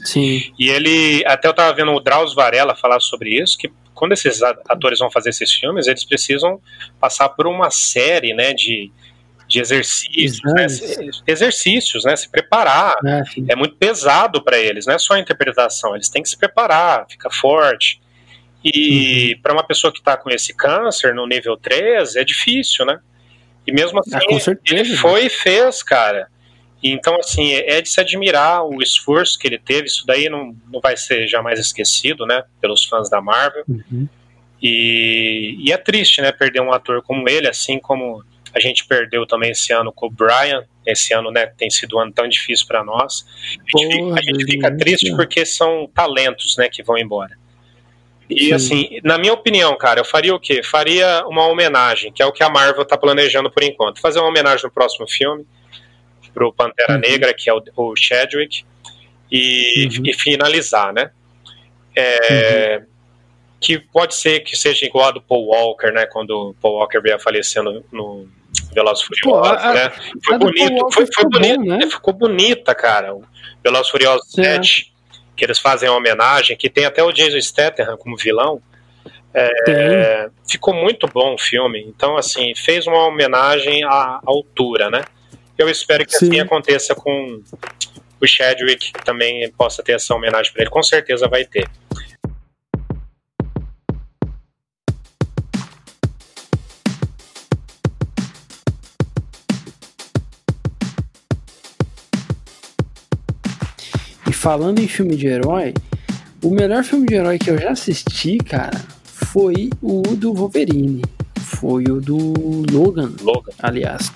[0.08, 0.54] Sim.
[0.58, 4.42] E ele, até eu tava vendo o Drauzio Varela falar sobre isso, que quando esses
[4.42, 6.62] atores vão fazer esses filmes, eles precisam
[6.98, 8.90] passar por uma série, né, de,
[9.50, 10.66] de exercícios, né,
[11.28, 12.96] exercícios, né, se preparar.
[13.06, 16.38] É, é muito pesado para eles, não é só a interpretação, eles têm que se
[16.38, 18.00] preparar, ficar forte.
[18.64, 19.42] E uhum.
[19.42, 22.98] para uma pessoa que está com esse câncer no nível 3, é difícil, né?
[23.66, 26.30] E mesmo assim, ah, ele foi e fez, cara.
[26.84, 29.88] Então, assim, é de se admirar o esforço que ele teve.
[29.88, 33.64] Isso daí não, não vai ser jamais esquecido, né, pelos fãs da Marvel.
[33.68, 34.08] Uhum.
[34.62, 38.24] E, e, é triste, né, perder um ator como ele, assim como
[38.54, 40.66] a gente perdeu também esse ano com o Brian.
[40.86, 43.26] Esse ano, né, tem sido um ano tão difícil para nós.
[43.52, 47.38] A gente, Porra, fica, a gente fica triste porque são talentos, né, que vão embora.
[48.30, 48.54] E Sim.
[48.54, 50.62] assim, na minha opinião, cara, eu faria o quê?
[50.62, 54.02] Faria uma homenagem, que é o que a Marvel tá planejando por enquanto.
[54.02, 55.46] Fazer uma homenagem no próximo filme
[56.38, 57.00] pro Pantera uhum.
[57.00, 58.64] Negra, que é o, o Chadwick,
[59.32, 60.04] e, uhum.
[60.06, 61.10] e, finalizar, né?
[61.96, 62.86] É, uhum.
[63.60, 66.06] Que pode ser que seja igual a do Paul Walker, né?
[66.06, 68.30] Quando o Paul Walker veio a falecer no, no
[68.72, 69.92] Velozes Furiosos, Pô, né?
[70.24, 71.88] Foi bonito, foi, foi bonito, bom, né?
[71.90, 73.16] ficou bonita, cara.
[73.16, 73.24] O
[73.64, 74.44] Velozes Furiosos é.
[74.44, 74.94] 7,
[75.36, 78.62] que eles fazem uma homenagem, que tem até o Jason Statham como vilão.
[79.34, 81.84] É, ficou muito bom o filme.
[81.88, 85.02] Então, assim, fez uma homenagem à altura, né?
[85.58, 86.32] Eu espero que assim Sim.
[86.34, 87.42] assim aconteça com
[88.22, 90.70] o Chadwick, que também possa ter essa homenagem para ele.
[90.70, 91.68] Com certeza vai ter.
[104.28, 105.74] E falando em filme de herói,
[106.44, 111.02] o melhor filme de herói que eu já assisti, cara, foi o do Wolverine.
[111.40, 112.16] Foi o do
[112.72, 113.12] Logan.
[113.24, 113.54] Logan.
[113.58, 114.12] Aliás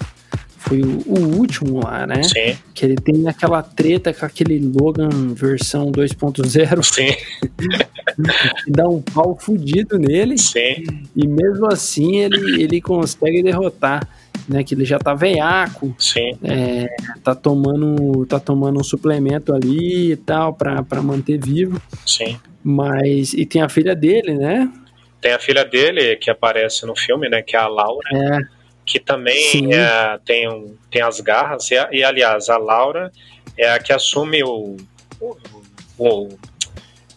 [0.71, 2.23] foi o, o, último lá, né?
[2.23, 2.57] Sim.
[2.73, 6.81] Que ele tem aquela treta com aquele Logan versão 2.0.
[6.81, 7.13] Sim.
[8.69, 10.37] dá um pau fudido nele.
[10.37, 10.85] Sim.
[11.13, 14.07] E mesmo assim ele, ele consegue derrotar.
[14.49, 16.31] Né, que ele já tá veiaco, Sim.
[16.43, 16.87] É,
[17.23, 21.79] tá tomando tá tomando um suplemento ali e tal para manter vivo.
[22.05, 22.39] Sim.
[22.63, 24.69] Mas e tem a filha dele, né?
[25.21, 28.09] Tem a filha dele que aparece no filme, né, que é a Laura.
[28.11, 28.60] É
[28.91, 33.09] que também é, tem, um, tem as garras, e, e, aliás, a Laura
[33.57, 34.75] é a que assume o,
[35.17, 35.37] o,
[35.97, 36.29] o,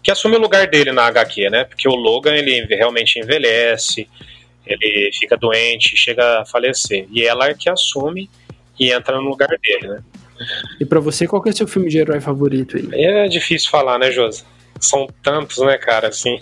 [0.01, 1.65] que assume o lugar dele na HQ, né?
[1.65, 4.09] Porque o Logan ele realmente envelhece,
[4.65, 8.31] ele fica doente, chega a falecer, e ela é que assume
[8.79, 10.05] e entra no lugar dele, né?
[10.81, 12.89] E para você, qual que é o seu filme de herói favorito aí?
[13.05, 14.45] É difícil falar, né, Josi?
[14.79, 16.39] São tantos, né, cara, assim.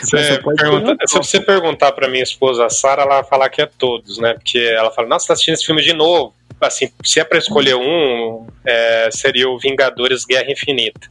[0.00, 4.18] Você pergunta, se você perguntar para minha esposa Sara, ela vai falar que é todos,
[4.18, 4.34] né?
[4.34, 6.34] Porque ela fala, nossa, tá assistindo esse filme de novo.
[6.60, 11.08] Assim, se é para escolher um, é, seria o Vingadores Guerra Infinita.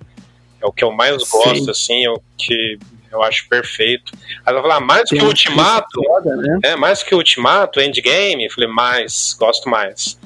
[0.62, 1.72] É o que eu mais gosto, Sim.
[1.72, 2.80] assim, é o que
[3.12, 4.14] eu acho perfeito.
[4.46, 6.60] Aí ela fala, ah, mais Tem que o Ultimato, foda, né?
[6.64, 10.18] é, mais que o Ultimato, Endgame, eu falei, mais, gosto mais.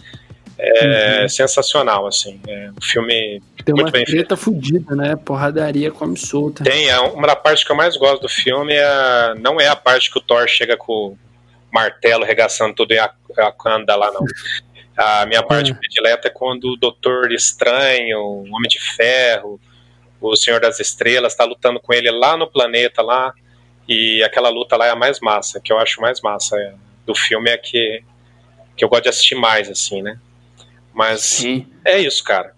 [0.57, 1.29] É uhum.
[1.29, 2.39] sensacional, assim.
[2.47, 5.15] É um filme Tem uma bem treta fudida, né?
[5.15, 6.63] Porradaria come solta.
[6.63, 9.75] Tem, é uma da parte que eu mais gosto do filme é não é a
[9.75, 11.17] parte que o Thor chega com o
[11.73, 14.21] martelo regaçando tudo e a, a canda lá, não.
[14.97, 15.77] A minha parte uhum.
[15.77, 19.59] predileta é quando o Doutor Estranho, o Homem de Ferro,
[20.21, 23.33] o Senhor das Estrelas está lutando com ele lá no planeta lá
[23.89, 27.13] e aquela luta lá é a mais massa, que eu acho mais massa é, do
[27.13, 28.03] filme é que
[28.77, 30.17] que eu gosto de assistir mais assim, né?
[30.93, 31.67] Mas Sim.
[31.83, 32.54] é isso, cara.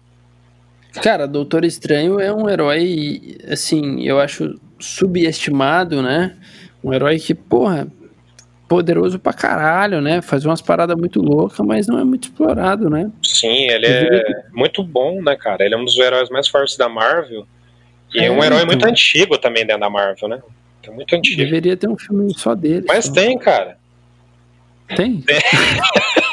[0.94, 6.36] Cara, Doutor Estranho é um herói, assim, eu acho subestimado, né?
[6.82, 7.86] Um herói que, porra,
[8.68, 10.20] poderoso pra caralho, né?
[10.20, 13.10] Faz umas paradas muito loucas, mas não é muito explorado, né?
[13.22, 14.22] Sim, ele é
[14.52, 15.64] muito bom, né, cara?
[15.64, 17.46] Ele é um dos heróis mais fortes da Marvel.
[18.14, 18.66] E é, é um herói então.
[18.66, 20.40] muito antigo também dentro da Marvel, né?
[20.82, 21.36] É muito antigo.
[21.36, 22.84] Deveria ter um filme só dele.
[22.86, 23.12] Mas só.
[23.12, 23.78] tem, cara.
[24.94, 25.20] Tem?
[25.20, 25.38] Tem.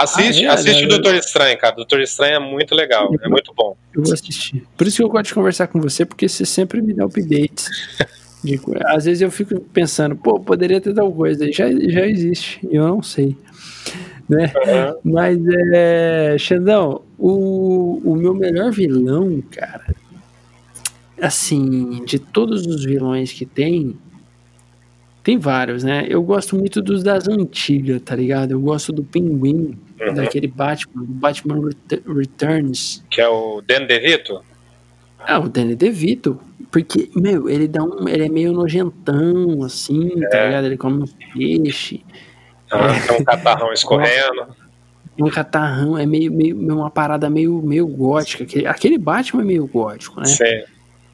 [0.00, 1.74] Assiste, ah, é, assiste é, o Doutor Estranho, cara.
[1.74, 3.76] Doutor Estranho é muito legal, eu, é muito bom.
[3.94, 4.64] Eu vou assistir.
[4.76, 7.68] Por isso que eu gosto de conversar com você, porque você sempre me dá updates.
[8.42, 11.52] de, às vezes eu fico pensando, pô, poderia ter tal coisa.
[11.52, 13.36] Já, já existe, eu não sei.
[14.26, 14.52] Né?
[15.04, 15.12] Uhum.
[15.12, 15.38] Mas,
[15.74, 19.94] é, Xandão, o, o meu melhor vilão, cara,
[21.20, 23.98] assim, de todos os vilões que tem,
[25.22, 26.06] tem vários, né?
[26.08, 28.52] Eu gosto muito dos das antigas, tá ligado?
[28.52, 30.14] Eu gosto do Pinguim, uhum.
[30.14, 31.70] daquele Batman, Batman
[32.06, 33.04] Returns.
[33.10, 34.42] Que é o Danny DeVito?
[35.18, 36.40] Ah, o Danny DeVito.
[36.70, 38.08] Porque, meu, ele dá um.
[38.08, 40.28] Ele é meio nojentão, assim, tá é.
[40.28, 40.64] tá ligado?
[40.66, 42.02] Ele come uns peixe.
[42.70, 43.00] Ah, é.
[43.00, 44.46] Tem um catarrão escorrendo.
[45.18, 48.44] Um catarrão, é meio, meio uma parada meio, meio gótica.
[48.44, 50.26] Aquele, aquele Batman é meio gótico, né?
[50.26, 50.62] Sim.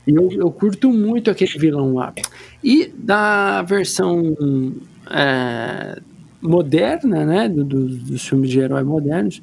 [0.06, 2.14] Eu, eu curto muito aquele vilão lá.
[2.62, 4.36] E da versão
[5.10, 6.00] é,
[6.40, 9.42] moderna, né, do, do, dos filmes de herói modernos,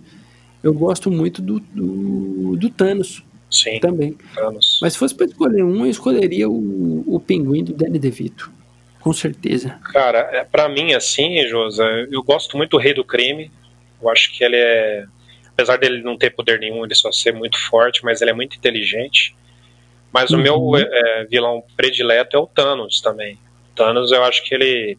[0.63, 3.23] eu gosto muito do, do, do Thanos.
[3.51, 4.17] Sim, também.
[4.33, 4.79] Thanos.
[4.81, 8.51] Mas se fosse para escolher um, eu escolheria o, o Pinguim do Danny DeVito.
[8.99, 9.77] Com certeza.
[9.91, 13.51] Cara, é, para mim, assim, Josa, eu gosto muito do Rei do Crime.
[14.01, 15.05] Eu acho que ele é.
[15.49, 18.55] Apesar dele não ter poder nenhum, ele só ser muito forte, mas ele é muito
[18.55, 19.35] inteligente.
[20.13, 20.39] Mas uhum.
[20.39, 20.77] o meu uhum.
[20.77, 23.39] é, vilão predileto é o Thanos também.
[23.75, 24.97] Thanos, eu acho que ele,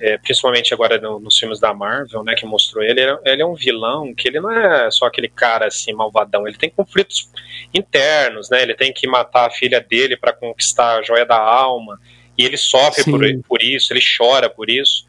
[0.00, 3.56] é, principalmente agora no, nos filmes da Marvel, né, que mostrou ele, ele é um
[3.56, 6.46] vilão que ele não é só aquele cara assim malvadão.
[6.46, 7.28] Ele tem conflitos
[7.74, 8.62] internos, né?
[8.62, 11.98] Ele tem que matar a filha dele para conquistar a joia da alma
[12.38, 15.08] e ele sofre por, por, isso, ele chora por isso.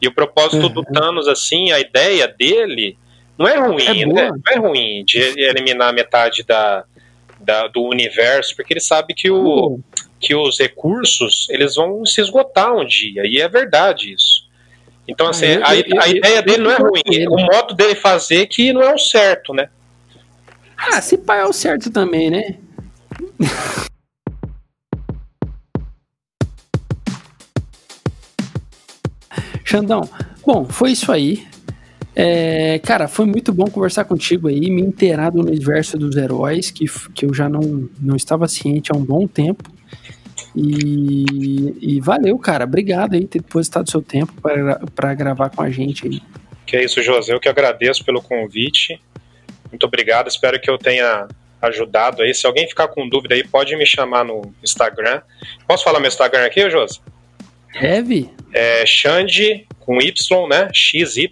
[0.00, 0.72] E o propósito uhum.
[0.72, 2.96] do Thanos, assim, a ideia dele
[3.36, 4.30] não é ruim, é né?
[4.30, 6.84] não é ruim de eliminar metade da,
[7.50, 9.80] da, do universo, porque ele sabe que, o,
[10.20, 14.48] que os recursos eles vão se esgotar um dia, e é verdade isso.
[15.08, 18.72] Então, assim, ah, a, a ideia dele não é ruim, o modo dele fazer que
[18.72, 19.68] não é o certo, né?
[20.76, 22.56] Ah, se pai é o certo também, né?
[29.64, 30.08] Xandão,
[30.44, 31.46] bom, foi isso aí.
[32.22, 36.84] É, cara, foi muito bom conversar contigo aí, me inteirar do universo dos heróis, que,
[37.14, 39.72] que eu já não, não estava ciente há um bom tempo.
[40.54, 42.64] E, e valeu, cara.
[42.64, 44.34] Obrigado aí ter depositado seu tempo
[44.94, 46.20] para gravar com a gente aí.
[46.66, 47.32] Que é isso, José.
[47.32, 49.00] Eu que agradeço pelo convite.
[49.70, 50.28] Muito obrigado.
[50.28, 51.26] Espero que eu tenha
[51.62, 52.34] ajudado aí.
[52.34, 55.22] Se alguém ficar com dúvida aí, pode me chamar no Instagram.
[55.66, 57.00] Posso falar meu Instagram aqui, José?
[57.80, 58.28] Deve.
[58.52, 60.68] É Xande com Y, né?
[60.74, 61.28] XY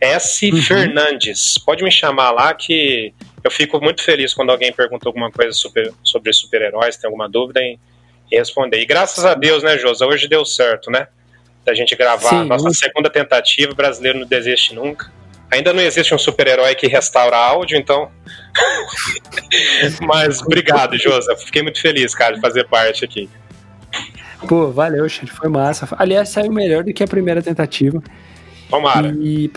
[0.00, 0.50] S.
[0.50, 0.62] Uhum.
[0.62, 1.58] Fernandes.
[1.58, 3.12] Pode me chamar lá que
[3.44, 7.60] eu fico muito feliz quando alguém pergunta alguma coisa super, sobre super-heróis, tem alguma dúvida
[7.60, 7.78] em,
[8.30, 8.80] em, responder.
[8.80, 10.06] E graças a Deus, né, Josa?
[10.06, 11.08] Hoje deu certo, né?
[11.64, 15.12] Da gente gravar Sim, nossa segunda tentativa, brasileiro não desiste nunca.
[15.50, 18.10] Ainda não existe um super-herói que restaura áudio, então.
[20.00, 21.36] Mas obrigado, Josa.
[21.36, 23.28] Fiquei muito feliz, cara, de fazer parte aqui.
[24.48, 25.32] Pô, valeu, gente.
[25.32, 25.88] Foi massa.
[25.98, 28.00] Aliás, saiu melhor do que a primeira tentativa.
[28.70, 29.12] Tomara.
[29.20, 29.50] E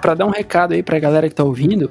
[0.00, 1.90] para dar um recado aí pra galera que tá ouvindo,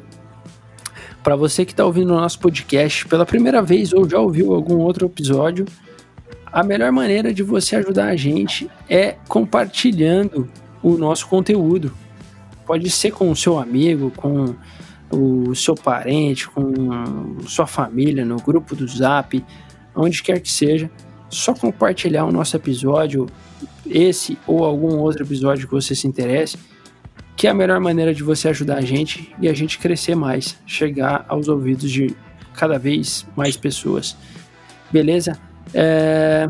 [1.23, 4.77] para você que tá ouvindo o nosso podcast pela primeira vez ou já ouviu algum
[4.79, 5.65] outro episódio,
[6.51, 10.49] a melhor maneira de você ajudar a gente é compartilhando
[10.83, 11.93] o nosso conteúdo.
[12.65, 14.53] Pode ser com o seu amigo, com
[15.09, 19.43] o seu parente, com sua família, no grupo do Zap,
[19.95, 20.91] onde quer que seja.
[21.29, 23.27] Só compartilhar o nosso episódio,
[23.85, 26.57] esse ou algum outro episódio que você se interesse,
[27.35, 30.57] que é a melhor maneira de você ajudar a gente e a gente crescer mais,
[30.65, 32.15] chegar aos ouvidos de
[32.53, 34.15] cada vez mais pessoas.
[34.91, 35.37] Beleza?
[35.73, 36.47] É,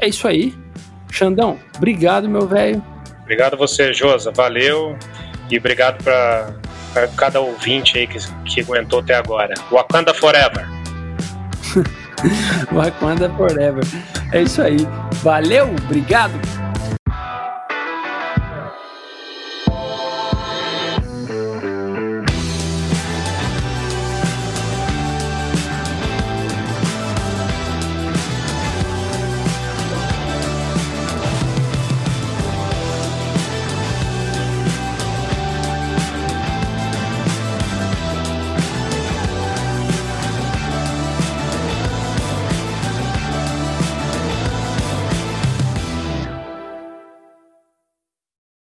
[0.00, 0.54] é isso aí.
[1.10, 2.82] Xandão, obrigado, meu velho.
[3.22, 4.30] Obrigado você, Josa.
[4.30, 4.96] Valeu.
[5.50, 9.54] E obrigado para cada ouvinte aí que, que aguentou até agora.
[9.70, 10.66] Wakanda Forever.
[12.72, 13.84] Wakanda Forever.
[14.32, 14.78] É isso aí.
[15.22, 16.32] Valeu, obrigado.